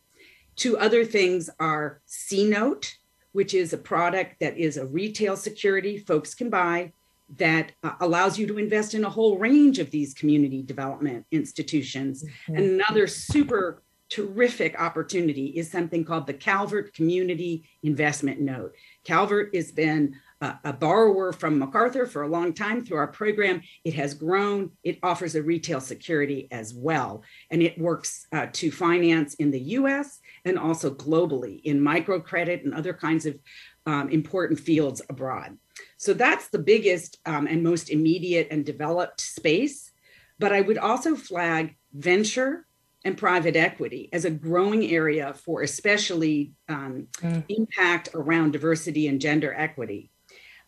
[0.57, 2.95] Two other things are CNote,
[3.33, 6.93] which is a product that is a retail security folks can buy
[7.37, 12.25] that uh, allows you to invest in a whole range of these community development institutions.
[12.49, 12.57] Mm-hmm.
[12.57, 18.75] Another super terrific opportunity is something called the Calvert Community Investment Note.
[19.05, 23.63] Calvert has been a, a borrower from MacArthur for a long time through our program.
[23.83, 24.71] It has grown.
[24.83, 27.23] It offers a retail security as well.
[27.51, 32.75] And it works uh, to finance in the US and also globally in microcredit and
[32.75, 33.39] other kinds of
[33.87, 35.57] um, important fields abroad.
[35.97, 39.91] So that's the biggest um, and most immediate and developed space.
[40.39, 42.67] But I would also flag venture
[43.05, 47.45] and private equity as a growing area for especially um, mm.
[47.49, 50.11] impact around diversity and gender equity.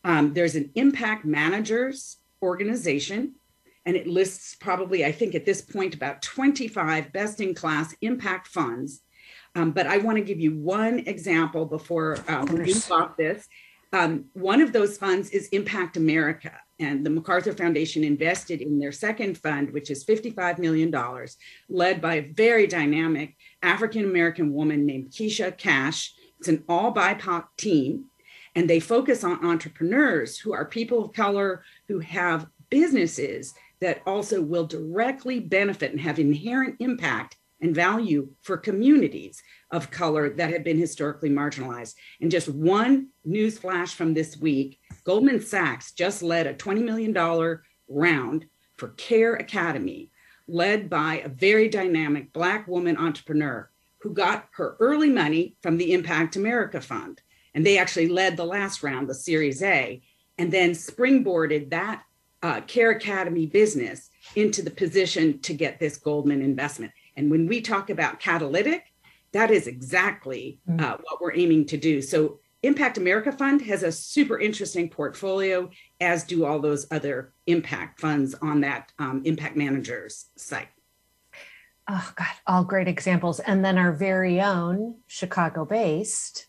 [0.05, 3.35] Um, there's an impact managers organization,
[3.85, 8.49] and it lists probably, I think at this point, about 25 best in class impact
[8.49, 9.01] funds.
[9.55, 13.49] Um, but I want to give you one example before um, we move off this.
[13.97, 18.93] Um, one of those funds is Impact America and the MacArthur Foundation invested in their
[18.93, 20.95] second fund, which is $55 million,
[21.71, 26.13] led by a very dynamic African American woman named Kesha Cash.
[26.39, 28.05] It's an all BIPOC team,
[28.55, 34.43] and they focus on entrepreneurs who are people of color who have businesses that also
[34.43, 40.65] will directly benefit and have inherent impact and value for communities of color that have
[40.65, 41.95] been historically marginalized.
[42.21, 47.13] And just one news flash from this week Goldman Sachs just led a $20 million
[47.89, 48.47] round
[48.77, 50.11] for CareAcademy,
[50.49, 55.93] led by a very dynamic Black woman entrepreneur who got her early money from the
[55.93, 57.23] Impact America Fund.
[57.55, 60.03] And they actually led the last round, the Series A,
[60.39, 62.03] and then springboarded that
[62.43, 66.93] uh, CareAcademy business into the position to get this Goldman investment.
[67.17, 68.85] And when we talk about catalytic,
[69.33, 70.81] that is exactly mm.
[70.81, 72.01] uh, what we're aiming to do.
[72.03, 75.71] So, Impact America Fund has a super interesting portfolio,
[76.01, 80.69] as do all those other impact funds on that um, Impact Managers site.
[81.89, 83.39] Oh, God, all great examples.
[83.41, 86.47] And then our very own Chicago based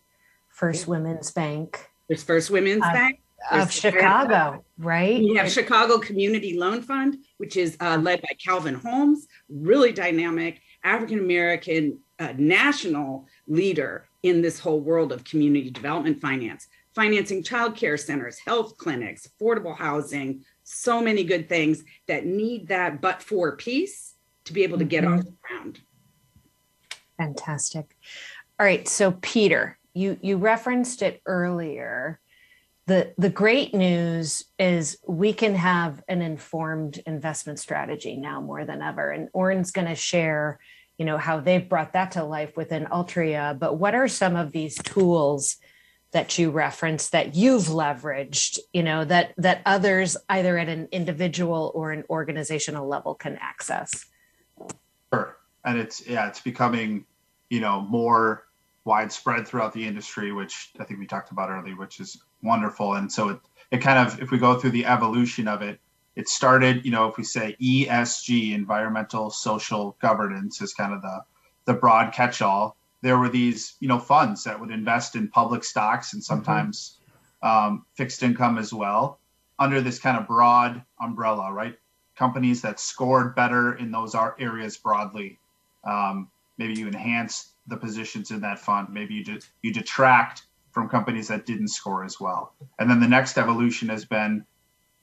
[0.49, 1.87] First Women's Bank.
[2.07, 3.19] There's First Women's uh, Bank.
[3.51, 5.19] Of Chicago, right?
[5.19, 10.59] We have Chicago Community Loan Fund, which is uh, led by Calvin Holmes, really dynamic
[10.83, 17.99] African American uh, national leader in this whole world of community development finance, financing childcare
[17.99, 24.15] centers, health clinics, affordable housing, so many good things that need that but for piece
[24.45, 25.19] to be able to get mm-hmm.
[25.19, 25.79] off the ground.
[27.17, 27.95] Fantastic.
[28.59, 32.19] All right, so Peter, you you referenced it earlier.
[32.87, 38.81] The the great news is we can have an informed investment strategy now more than
[38.81, 39.11] ever.
[39.11, 40.59] And Oren's going to share,
[40.97, 43.57] you know, how they've brought that to life within Altria.
[43.57, 45.57] But what are some of these tools
[46.11, 51.71] that you reference that you've leveraged, you know, that that others either at an individual
[51.75, 54.05] or an organizational level can access?
[55.13, 55.37] Sure.
[55.63, 57.05] And it's yeah, it's becoming,
[57.49, 58.45] you know, more
[58.85, 62.93] widespread throughout the industry, which I think we talked about earlier, which is wonderful.
[62.95, 63.39] And so it
[63.71, 65.79] it kind of if we go through the evolution of it,
[66.17, 71.21] it started, you know, if we say ESG, environmental social governance is kind of the
[71.65, 72.77] the broad catch-all.
[73.01, 76.97] There were these, you know, funds that would invest in public stocks and sometimes
[77.43, 77.67] mm-hmm.
[77.67, 79.19] um, fixed income as well
[79.59, 81.75] under this kind of broad umbrella, right?
[82.17, 85.39] companies that scored better in those areas broadly.
[85.83, 88.89] Um, maybe you enhance the positions in that fund.
[88.91, 92.53] Maybe you de- you detract from companies that didn't score as well.
[92.79, 94.45] And then the next evolution has been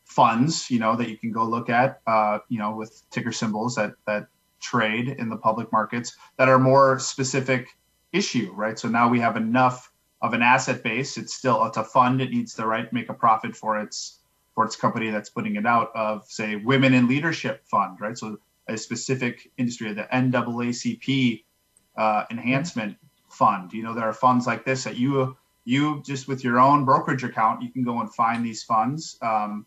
[0.05, 3.75] funds, you know, that you can go look at, uh, you know, with ticker symbols
[3.77, 4.29] that that
[4.61, 7.69] trade in the public markets that are more specific
[8.13, 8.79] issue, right?
[8.79, 9.93] So now we have enough
[10.23, 11.19] of an asset base.
[11.19, 12.21] It's still it's a fund.
[12.21, 14.21] It needs to right make a profit for its
[14.55, 18.39] for its company that's putting it out of say women in leadership fund right so
[18.69, 21.43] a specific industry the naacp
[21.97, 22.97] uh, enhancement
[23.29, 26.85] fund you know there are funds like this that you you just with your own
[26.85, 29.67] brokerage account you can go and find these funds um,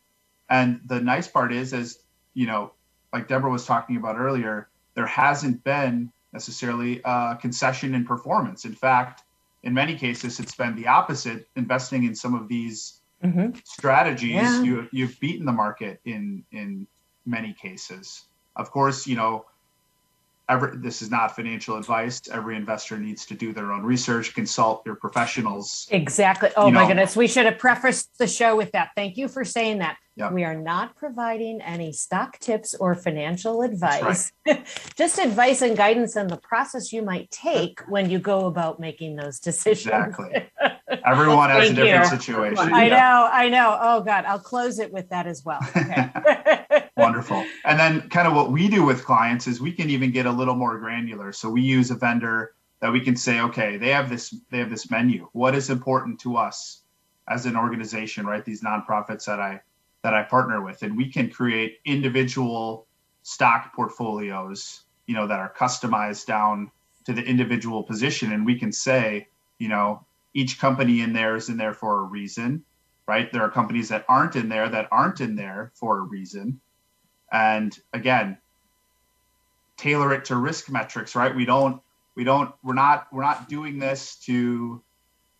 [0.50, 2.00] and the nice part is as
[2.34, 2.72] you know
[3.14, 8.74] like deborah was talking about earlier there hasn't been necessarily a concession in performance in
[8.74, 9.24] fact
[9.64, 13.58] in many cases it's been the opposite investing in some of these mm-hmm.
[13.64, 14.62] strategies, yeah.
[14.62, 16.88] you you've beaten the market in in
[17.26, 18.26] many cases.
[18.56, 19.45] Of course, you know,
[20.50, 22.22] every, this is not financial advice.
[22.32, 25.88] Every investor needs to do their own research, consult your professionals.
[25.91, 26.50] Exactly.
[26.56, 26.88] Oh my know.
[26.88, 28.91] goodness, we should have prefaced the show with that.
[28.95, 29.98] Thank you for saying that.
[30.18, 30.32] Yep.
[30.32, 34.65] We are not providing any stock tips or financial advice, right.
[34.95, 39.15] just advice and guidance on the process you might take when you go about making
[39.15, 39.86] those decisions.
[39.86, 40.49] Exactly.
[41.05, 42.09] Everyone has a different you.
[42.09, 42.74] situation.
[42.74, 43.78] I know, I know.
[43.80, 45.59] Oh God, I'll close it with that as well.
[45.76, 46.89] Okay.
[46.97, 47.45] Wonderful.
[47.63, 50.32] And then kind of what we do with clients is we can even get a
[50.32, 51.32] little more granular.
[51.32, 54.72] So we use a vendor that we can say, okay, they have this, they have
[54.72, 55.30] this menu.
[55.34, 56.82] What is important to us
[57.28, 58.43] as an organization, right?
[58.43, 59.61] These nonprofits that I
[60.04, 62.88] that I partner with, and we can create individual
[63.24, 66.72] stock portfolios, you know, that are customized down
[67.06, 69.28] to the individual position, and we can say,
[69.60, 72.64] you know, each company in there is in there for a reason,
[73.08, 73.32] right?
[73.32, 76.60] There are companies that aren't in there that aren't in there for a reason,
[77.32, 78.38] and again,
[79.78, 81.36] tailor it to risk metrics, right?
[81.36, 81.82] We don't,
[82.16, 84.82] we don't, we're not, we're not doing this to,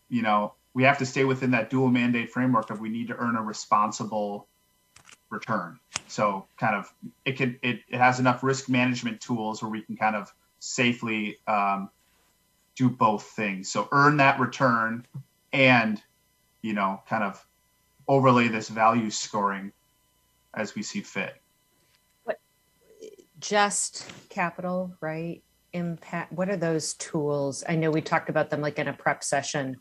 [0.10, 3.16] you know, we have to stay within that dual mandate framework of we need to
[3.16, 4.48] earn a responsible
[5.30, 5.80] return.
[6.08, 6.94] So kind of
[7.26, 11.38] it can it, it has enough risk management tools where we can kind of safely
[11.48, 11.90] um,
[12.76, 13.70] do both things.
[13.70, 15.06] So earn that return
[15.54, 16.02] and
[16.62, 17.46] you know kind of
[18.08, 19.72] overlay this value scoring
[20.54, 21.42] as we see fit.
[22.26, 22.40] But
[23.40, 25.44] just capital, right?
[25.74, 26.32] Impact.
[26.32, 27.64] What are those tools?
[27.68, 29.76] I know we talked about them like in a prep session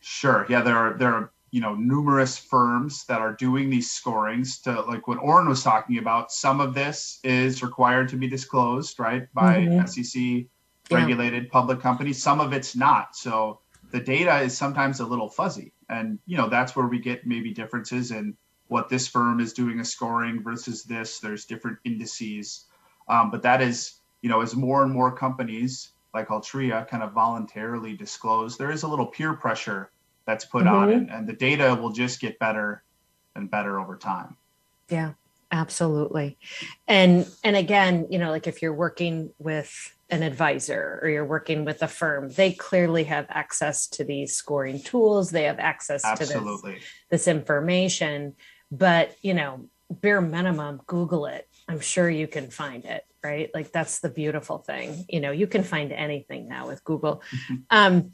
[0.00, 0.46] Sure.
[0.48, 4.80] Yeah, there are there are you know numerous firms that are doing these scorings to
[4.82, 6.32] like what Oren was talking about.
[6.32, 9.86] Some of this is required to be disclosed, right, by mm-hmm.
[9.86, 10.46] SEC
[10.90, 11.50] regulated yeah.
[11.52, 12.22] public companies.
[12.22, 13.14] Some of it's not.
[13.16, 17.26] So the data is sometimes a little fuzzy, and you know that's where we get
[17.26, 18.36] maybe differences in
[18.68, 21.18] what this firm is doing a scoring versus this.
[21.18, 22.66] There's different indices,
[23.08, 27.12] um, but that is you know as more and more companies like Altria kind of
[27.12, 29.90] voluntarily disclose, there is a little peer pressure
[30.26, 30.74] that's put mm-hmm.
[30.74, 32.82] on and, and the data will just get better
[33.34, 34.36] and better over time.
[34.88, 35.12] Yeah
[35.50, 36.38] absolutely.
[36.86, 41.64] And and again you know like if you're working with an advisor or you're working
[41.64, 45.30] with a firm they clearly have access to these scoring tools.
[45.30, 46.74] They have access absolutely.
[46.74, 48.34] to this, this information.
[48.70, 53.70] But you know bare minimum google it i'm sure you can find it right like
[53.72, 57.56] that's the beautiful thing you know you can find anything now with google mm-hmm.
[57.70, 58.12] um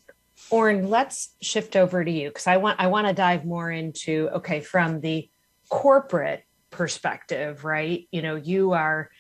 [0.51, 4.29] Oren, let's shift over to you because I want I want to dive more into
[4.35, 5.29] okay from the
[5.69, 8.07] corporate perspective, right?
[8.13, 9.11] You know, you are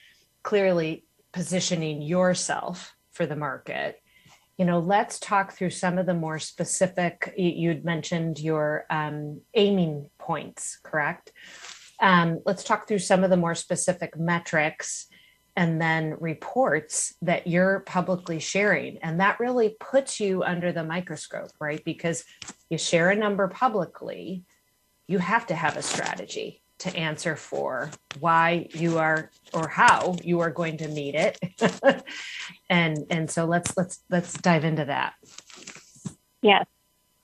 [0.43, 4.01] clearly positioning yourself for the market.
[4.57, 7.34] You know, let's talk through some of the more specific.
[7.37, 11.32] You'd mentioned your um, aiming points, correct?
[12.01, 15.09] Um, let's talk through some of the more specific metrics
[15.57, 18.99] and then reports that you're publicly sharing.
[18.99, 21.83] And that really puts you under the microscope, right?
[21.83, 22.25] Because
[22.69, 24.45] you share a number publicly,
[25.09, 27.91] you have to have a strategy to answer for
[28.21, 31.39] why you are or how you are going to meet it.
[32.69, 35.15] and and so let's let's let's dive into that.
[36.43, 36.67] Yes.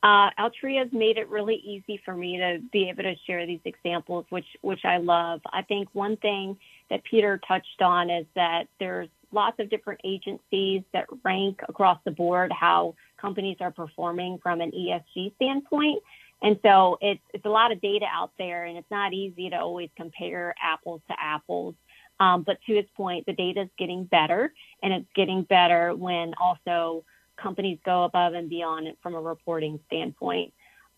[0.03, 4.24] Uh, has made it really easy for me to be able to share these examples,
[4.30, 5.40] which which I love.
[5.53, 6.59] I think one thing
[6.90, 12.11] that Peter touched on is that there's lots of different agencies that rank across the
[12.11, 16.03] board how companies are performing from an ESG standpoint.
[16.42, 19.57] And so it's, it's a lot of data out there and it's not easy to
[19.57, 21.74] always compare apples to apples.
[22.20, 26.34] Um, but to its point, the data is getting better and it's getting better when
[26.38, 27.05] also
[27.43, 30.53] companies go above and beyond from a reporting standpoint.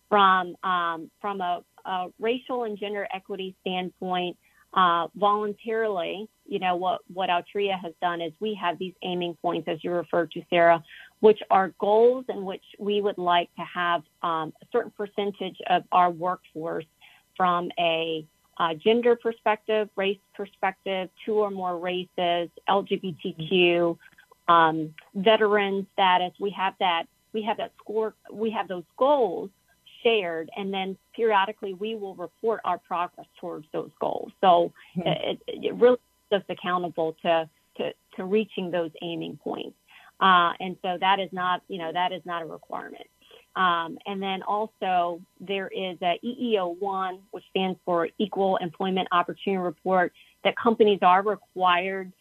[0.08, 4.36] From, um, from a, a racial and gender equity standpoint,
[4.74, 9.68] uh, voluntarily, you know, what, what Altria has done is we have these aiming points,
[9.68, 10.82] as you referred to, Sarah,
[11.20, 15.84] which are goals in which we would like to have um, a certain percentage of
[15.92, 16.86] our workforce
[17.36, 18.26] from a
[18.58, 23.96] uh, gender perspective, race perspective, two or more races, LGBTQ,
[24.48, 26.32] um, veteran status.
[26.38, 27.04] We have that.
[27.32, 28.14] We have that score.
[28.30, 29.50] We have those goals
[30.02, 34.30] shared, and then periodically we will report our progress towards those goals.
[34.40, 35.08] So mm-hmm.
[35.08, 35.98] it, it, really
[36.30, 39.76] is us accountable to, to, to reaching those aiming points.
[40.20, 43.06] Uh, and so that is not, you know, that is not a requirement.
[43.56, 50.12] Um, and then also there is a EEO1, which stands for Equal Employment Opportunity Report,
[50.44, 52.12] that companies are required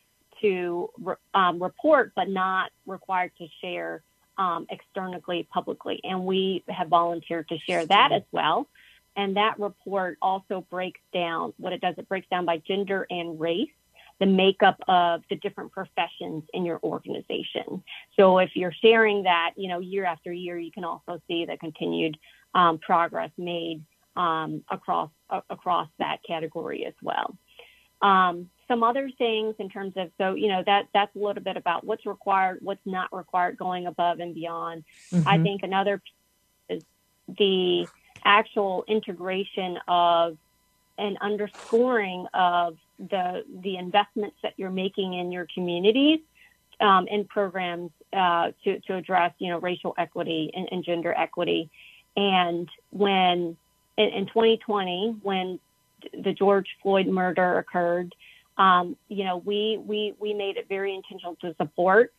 [0.43, 0.89] to
[1.33, 4.03] um, report, but not required to share
[4.37, 5.99] um, externally publicly.
[6.03, 8.67] And we have volunteered to share that as well.
[9.15, 11.95] And that report also breaks down what it does.
[11.97, 13.69] It breaks down by gender and race,
[14.19, 17.83] the makeup of the different professions in your organization.
[18.17, 21.57] So if you're sharing that, you know, year after year, you can also see the
[21.57, 22.17] continued
[22.55, 23.83] um, progress made
[24.15, 27.35] um, across uh, across that category as well.
[28.03, 31.57] Um, some other things in terms of so you know that that's a little bit
[31.57, 35.27] about what's required what's not required going above and beyond mm-hmm.
[35.27, 36.01] i think another
[36.69, 36.83] is
[37.37, 37.87] the
[38.25, 40.37] actual integration of
[40.97, 46.19] and underscoring of the the investments that you're making in your communities
[46.79, 51.69] um, in programs uh, to to address you know racial equity and, and gender equity
[52.15, 53.57] and when
[53.97, 55.59] in, in 2020 when
[56.13, 58.13] the George Floyd murder occurred,
[58.57, 62.13] um, you know, we, we, we made it very intentional to support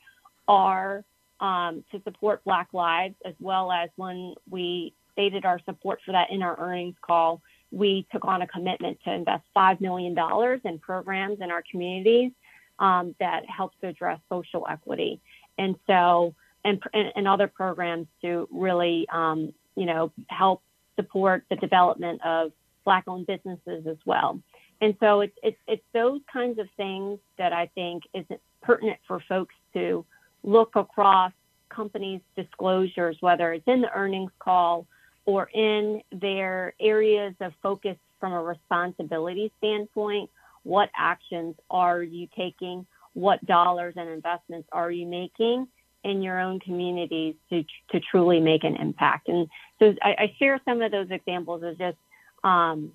[0.48, 1.04] our,
[1.40, 6.30] um, to support Black Lives, as well as when we stated our support for that
[6.30, 10.16] in our earnings call, we took on a commitment to invest $5 million
[10.64, 12.32] in programs in our communities
[12.78, 15.20] um, that helps to address social equity.
[15.58, 20.62] And so, and, and other programs to really, um, you know, help
[20.96, 22.52] support the development of
[22.84, 24.40] Black owned businesses as well.
[24.80, 28.24] And so it's, it's, it's those kinds of things that I think is
[28.62, 30.04] pertinent for folks to
[30.42, 31.32] look across
[31.68, 34.86] companies' disclosures, whether it's in the earnings call
[35.26, 40.30] or in their areas of focus from a responsibility standpoint.
[40.64, 42.86] What actions are you taking?
[43.14, 45.68] What dollars and investments are you making
[46.04, 49.28] in your own communities to to truly make an impact.
[49.28, 51.96] And so I, I share some of those examples as just
[52.44, 52.92] um,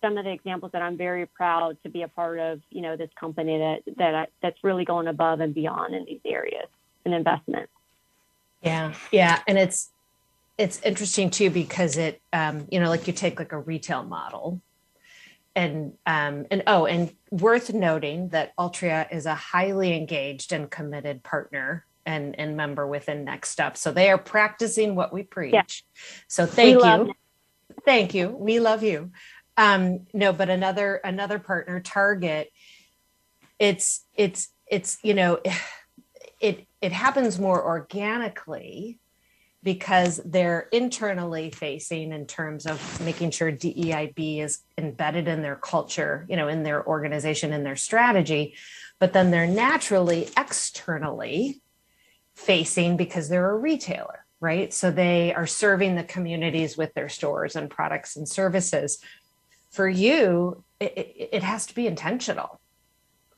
[0.00, 2.60] some of the examples that I'm very proud to be a part of.
[2.70, 6.20] You know, this company that that I, that's really going above and beyond in these
[6.24, 6.68] areas
[7.04, 7.70] and investment.
[8.62, 9.90] Yeah, yeah, and it's
[10.58, 14.60] it's interesting too because it um, you know like you take like a retail model
[15.58, 21.22] and um, and oh, and worth noting that Altria is a highly engaged and committed
[21.22, 23.76] partner and, and member within Next Up.
[23.76, 25.54] So they are practicing what we preach.
[25.54, 25.64] Yeah.
[26.28, 27.12] So thank we you.
[27.84, 28.28] Thank you.
[28.28, 29.12] We love you.
[29.56, 32.52] Um, no, but another another partner, Target,
[33.58, 35.40] it's it's it's you know
[36.40, 38.98] it it happens more organically
[39.62, 46.24] because they're internally facing in terms of making sure DEIB is embedded in their culture,
[46.28, 48.54] you know, in their organization, in their strategy,
[49.00, 51.60] but then they're naturally externally
[52.36, 54.72] facing because they're a retailer, right?
[54.72, 58.98] So they are serving the communities with their stores and products and services.
[59.70, 62.60] For you, it, it, has to be intentional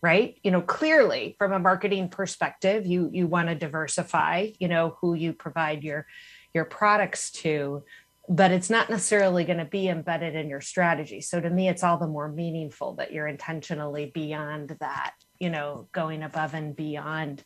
[0.02, 4.96] right you know clearly from a marketing perspective you you want to diversify you know
[5.00, 6.06] who you provide your
[6.54, 7.82] your products to
[8.28, 11.82] but it's not necessarily going to be embedded in your strategy so to me it's
[11.82, 17.44] all the more meaningful that you're intentionally beyond that you know going above and beyond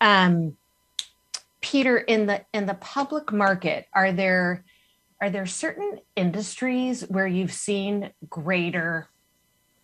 [0.00, 0.56] um
[1.66, 4.64] peter in the in the public market are there
[5.20, 9.08] are there certain industries where you've seen greater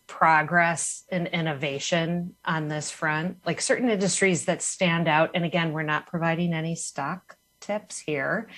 [0.07, 5.31] progress and innovation on this front, like certain industries that stand out.
[5.35, 8.49] And again, we're not providing any stock tips here,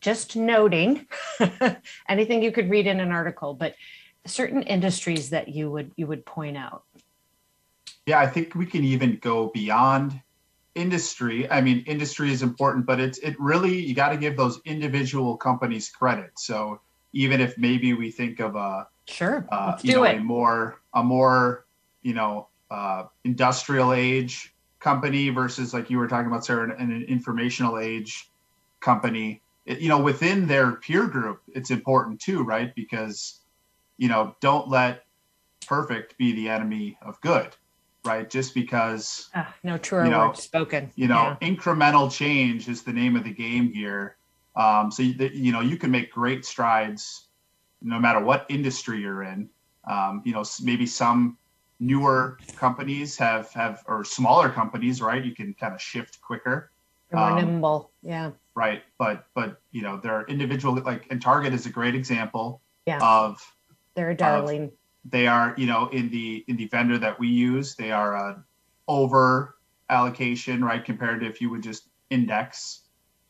[0.00, 1.06] just noting
[2.08, 3.74] anything you could read in an article, but
[4.24, 6.84] certain industries that you would you would point out.
[8.06, 10.20] Yeah, I think we can even go beyond
[10.74, 11.50] industry.
[11.50, 15.36] I mean, industry is important, but it's it really you got to give those individual
[15.36, 16.32] companies credit.
[16.38, 16.80] So
[17.12, 19.46] even if maybe we think of a Sure.
[19.50, 20.16] Uh, you do know, it.
[20.18, 21.66] A more a more
[22.02, 27.02] you know uh, industrial age company versus like you were talking about, Sarah, an, an
[27.04, 28.30] informational age
[28.80, 29.42] company.
[29.66, 32.74] It, you know, within their peer group, it's important too, right?
[32.74, 33.40] Because
[33.98, 35.04] you know, don't let
[35.66, 37.54] perfect be the enemy of good,
[38.04, 38.28] right?
[38.28, 40.90] Just because uh, no truer you know, word spoken.
[40.94, 41.48] You know, yeah.
[41.48, 44.16] incremental change is the name of the game here.
[44.56, 47.28] Um, so you, you know, you can make great strides
[47.82, 49.48] no matter what industry you're in.
[49.88, 51.38] Um, you know, maybe some
[51.78, 55.24] newer companies have have or smaller companies, right?
[55.24, 56.70] You can kind of shift quicker.
[57.12, 58.30] More um, nimble, yeah.
[58.54, 62.60] Right, but but you know, there are individual like and Target is a great example
[62.86, 62.98] yeah.
[63.02, 63.40] of
[63.94, 64.64] they're a darling.
[64.64, 64.70] Of,
[65.04, 68.44] they are, you know, in the in the vendor that we use, they are a
[68.88, 69.56] over
[69.88, 70.84] allocation, right?
[70.84, 72.82] Compared to if you would just index.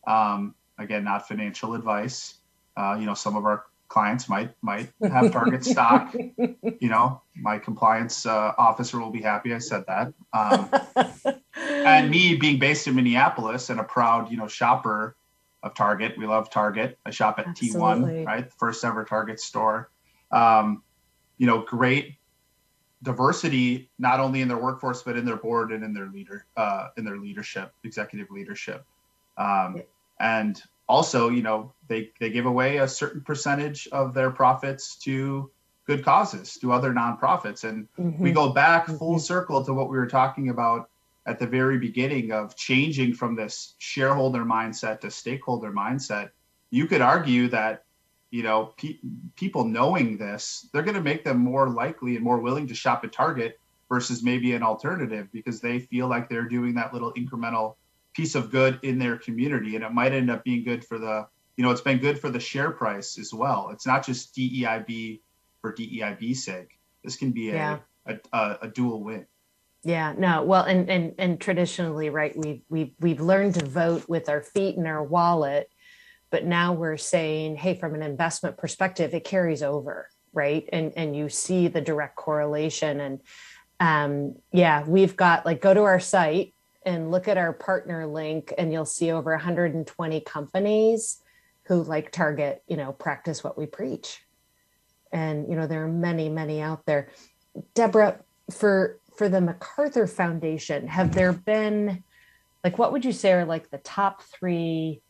[0.06, 2.34] Um, again, not financial advice.
[2.76, 6.14] Uh, you know, some of our clients might might have target stock.
[6.80, 10.14] You know, my compliance uh, officer will be happy I said that.
[10.32, 10.70] Um,
[11.54, 15.16] and me being based in Minneapolis and a proud you know shopper
[15.62, 16.98] of Target, we love Target.
[17.04, 19.90] I shop at T1, right, the first ever Target store.
[20.30, 20.82] Um,
[21.40, 22.16] you know, great
[23.02, 26.88] diversity not only in their workforce but in their board and in their leader uh,
[26.98, 28.84] in their leadership, executive leadership.
[29.38, 29.82] Um,
[30.20, 35.50] and also, you know, they, they give away a certain percentage of their profits to
[35.86, 37.64] good causes, to other nonprofits.
[37.64, 38.22] And mm-hmm.
[38.22, 38.98] we go back mm-hmm.
[38.98, 40.90] full circle to what we were talking about
[41.26, 46.30] at the very beginning of changing from this shareholder mindset to stakeholder mindset.
[46.70, 47.84] You could argue that,
[48.30, 48.98] you know, pe-
[49.36, 53.04] people knowing this, they're going to make them more likely and more willing to shop
[53.04, 53.58] at Target
[53.88, 57.74] versus maybe an alternative because they feel like they're doing that little incremental
[58.14, 59.74] piece of good in their community.
[59.74, 61.26] And it might end up being good for the
[61.56, 63.70] you know it's been good for the share price as well.
[63.70, 65.20] It's not just deib
[65.60, 66.78] for deib's sake.
[67.04, 67.78] This can be a, yeah.
[68.06, 69.26] a, a, a dual win.
[69.82, 74.28] Yeah no well and and and traditionally right we've we've we've learned to vote with
[74.28, 75.70] our feet and our wallet
[76.30, 80.68] but now we're saying hey from an investment perspective it carries over right?
[80.72, 83.00] And and you see the direct correlation.
[83.00, 83.20] And
[83.80, 86.52] um yeah we've got like go to our site
[86.84, 91.18] and look at our partner link and you'll see over 120 companies
[91.64, 94.22] who like target you know practice what we preach.
[95.12, 97.08] And you know there are many many out there.
[97.74, 98.20] Deborah
[98.50, 102.02] for for the macarthur foundation have there been
[102.64, 105.02] like what would you say are like the top three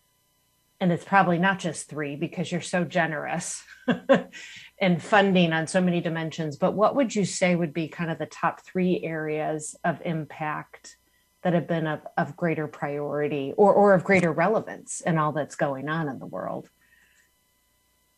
[0.81, 3.63] and it's probably not just three because you're so generous
[4.81, 8.19] and funding on so many dimensions but what would you say would be kind of
[8.19, 10.97] the top three areas of impact
[11.43, 15.57] that have been of, of greater priority or, or of greater relevance in all that's
[15.57, 16.69] going on in the world.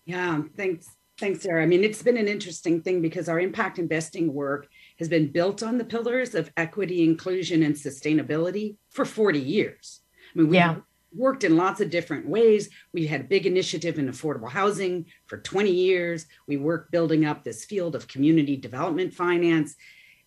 [0.04, 0.88] Yeah, thanks.
[1.18, 1.62] Thanks, Sarah.
[1.62, 4.66] I mean, it's been an interesting thing because our impact investing work
[4.98, 10.00] has been built on the pillars of equity, inclusion, and sustainability for 40 years.
[10.34, 10.76] I mean, we yeah.
[11.14, 12.68] Worked in lots of different ways.
[12.92, 16.26] We had a big initiative in affordable housing for 20 years.
[16.46, 19.74] We worked building up this field of community development finance.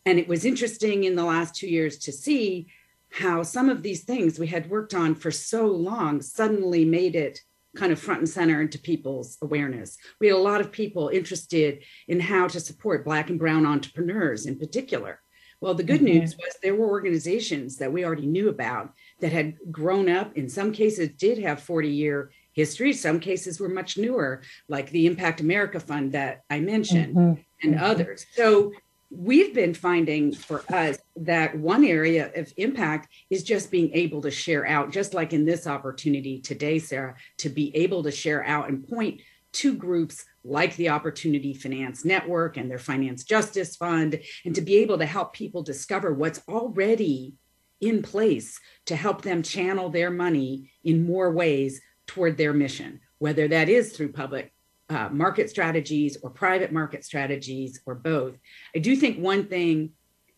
[0.05, 2.67] And it was interesting in the last two years to see
[3.11, 7.39] how some of these things we had worked on for so long suddenly made it
[7.75, 9.97] kind of front and center into people's awareness.
[10.19, 14.45] We had a lot of people interested in how to support Black and Brown entrepreneurs
[14.45, 15.21] in particular.
[15.61, 16.19] Well, the good mm-hmm.
[16.19, 20.49] news was there were organizations that we already knew about that had grown up, in
[20.49, 22.93] some cases, did have 40 year history.
[22.93, 27.41] Some cases were much newer, like the Impact America Fund that I mentioned mm-hmm.
[27.63, 27.83] and mm-hmm.
[27.83, 28.25] others.
[28.33, 28.71] So
[29.11, 34.31] we've been finding for us that one area of impact is just being able to
[34.31, 38.69] share out, just like in this opportunity today, Sarah, to be able to share out
[38.69, 39.21] and point
[39.55, 44.77] to groups like the Opportunity Finance Network and their Finance Justice Fund, and to be
[44.77, 47.33] able to help people discover what's already
[47.81, 53.47] in place to help them channel their money in more ways toward their mission, whether
[53.47, 54.53] that is through public
[54.89, 58.35] uh, market strategies or private market strategies or both.
[58.75, 59.91] I do think one thing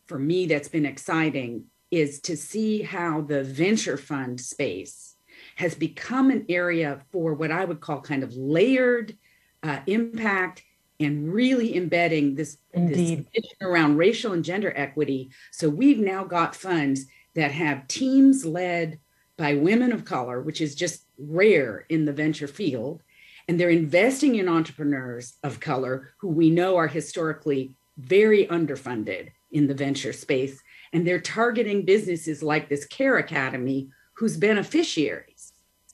[0.05, 5.16] for me that's been exciting is to see how the venture fund space
[5.57, 9.15] has become an area for what I would call kind of layered
[9.63, 10.63] uh, impact
[10.99, 13.21] and really embedding this, this
[13.61, 15.29] around racial and gender equity.
[15.51, 17.05] So we've now got funds
[17.35, 18.99] that have teams led
[19.37, 23.03] by women of color, which is just rare in the venture field
[23.47, 29.67] and they're investing in entrepreneurs of color who we know are historically very underfunded in
[29.67, 30.61] the venture space.
[30.91, 35.36] And they're targeting businesses like this CareAcademy, whose beneficiaries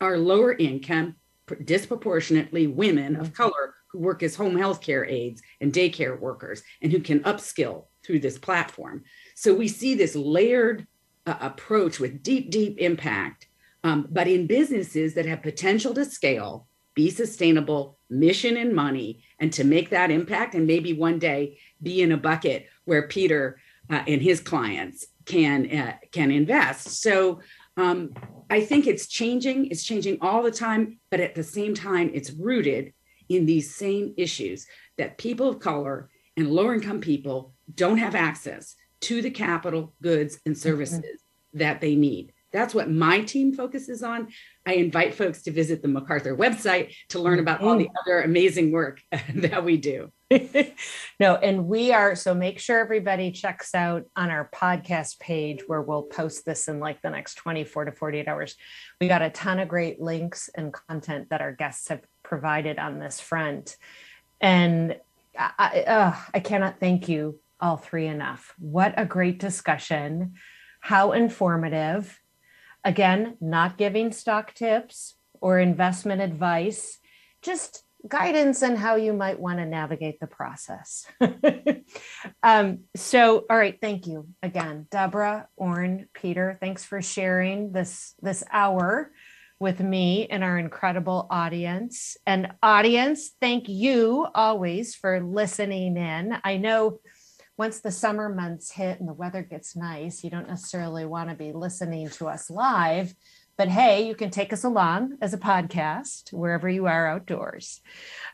[0.01, 1.15] are lower income,
[1.63, 6.91] disproportionately women of color who work as home health care aides and daycare workers and
[6.91, 9.03] who can upskill through this platform.
[9.35, 10.87] So we see this layered
[11.25, 13.47] uh, approach with deep, deep impact,
[13.83, 19.51] um, but in businesses that have potential to scale be sustainable, mission and money, and
[19.53, 24.03] to make that impact and maybe one day be in a bucket where Peter uh,
[24.07, 27.01] and his clients can uh, can invest.
[27.01, 27.39] So
[27.77, 28.13] um,
[28.49, 29.67] I think it's changing.
[29.67, 32.93] It's changing all the time, but at the same time, it's rooted
[33.29, 34.67] in these same issues
[34.97, 40.39] that people of color and lower income people don't have access to the capital, goods,
[40.45, 41.59] and services mm-hmm.
[41.59, 42.32] that they need.
[42.53, 44.27] That's what my team focuses on.
[44.65, 48.71] I invite folks to visit the MacArthur website to learn about all the other amazing
[48.71, 49.01] work
[49.35, 50.11] that we do.
[51.19, 55.81] no, and we are so make sure everybody checks out on our podcast page where
[55.81, 58.55] we'll post this in like the next 24 to 48 hours.
[59.01, 62.99] We got a ton of great links and content that our guests have provided on
[62.99, 63.77] this front.
[64.39, 64.97] And
[65.37, 68.53] I, uh, I cannot thank you all three enough.
[68.59, 70.33] What a great discussion.
[70.81, 72.19] How informative
[72.83, 76.99] Again, not giving stock tips or investment advice,
[77.41, 81.05] just guidance on how you might want to navigate the process.
[82.43, 86.57] um, so, all right, thank you again, Deborah, Orrin, Peter.
[86.59, 89.11] Thanks for sharing this this hour
[89.59, 92.17] with me and our incredible audience.
[92.27, 96.37] And audience, thank you always for listening in.
[96.43, 96.99] I know
[97.57, 101.35] once the summer months hit and the weather gets nice, you don't necessarily want to
[101.35, 103.13] be listening to us live.
[103.57, 107.81] But hey, you can take us along as a podcast wherever you are outdoors.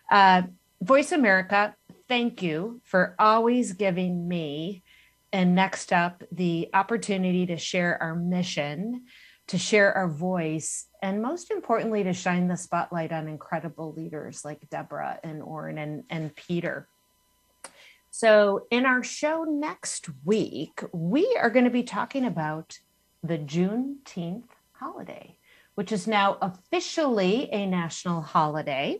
[0.09, 0.43] Uh,
[0.81, 1.75] Voice America,
[2.07, 4.83] thank you for always giving me
[5.33, 9.03] and next up the opportunity to share our mission,
[9.47, 14.69] to share our voice, and most importantly, to shine the spotlight on incredible leaders like
[14.69, 16.87] Deborah and Orrin and, and Peter.
[18.21, 22.77] So, in our show next week, we are going to be talking about
[23.23, 25.37] the Juneteenth holiday,
[25.75, 28.99] which is now officially a national holiday.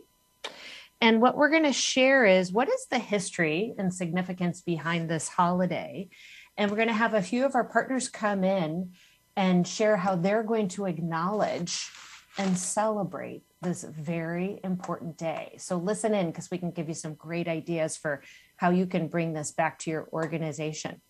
[1.02, 5.28] And what we're going to share is what is the history and significance behind this
[5.28, 6.08] holiday.
[6.56, 8.92] And we're going to have a few of our partners come in
[9.36, 11.90] and share how they're going to acknowledge
[12.38, 15.56] and celebrate this very important day.
[15.58, 18.22] So listen in because we can give you some great ideas for
[18.60, 21.00] how you can bring this back to your organization.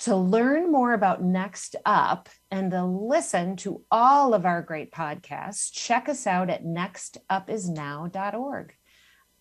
[0.00, 5.72] To learn more about Next Up and to listen to all of our great podcasts,
[5.72, 8.74] check us out at nextupisnow.org.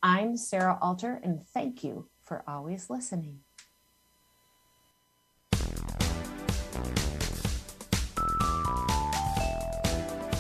[0.04, 3.40] I'm Sarah Alter, and thank you for always listening.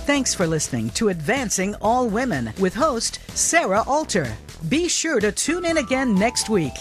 [0.06, 4.32] Thanks for listening to Advancing All Women with host Sarah Alter.
[4.70, 6.74] Be sure to tune in again next week.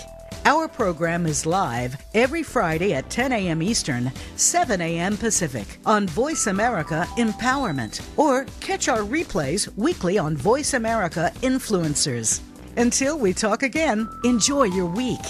[0.46, 3.62] Our program is live every Friday at 10 a.m.
[3.62, 5.18] Eastern, 7 a.m.
[5.18, 12.40] Pacific on Voice America Empowerment, or catch our replays weekly on Voice America Influencers.
[12.78, 15.20] Until we talk again, enjoy your week.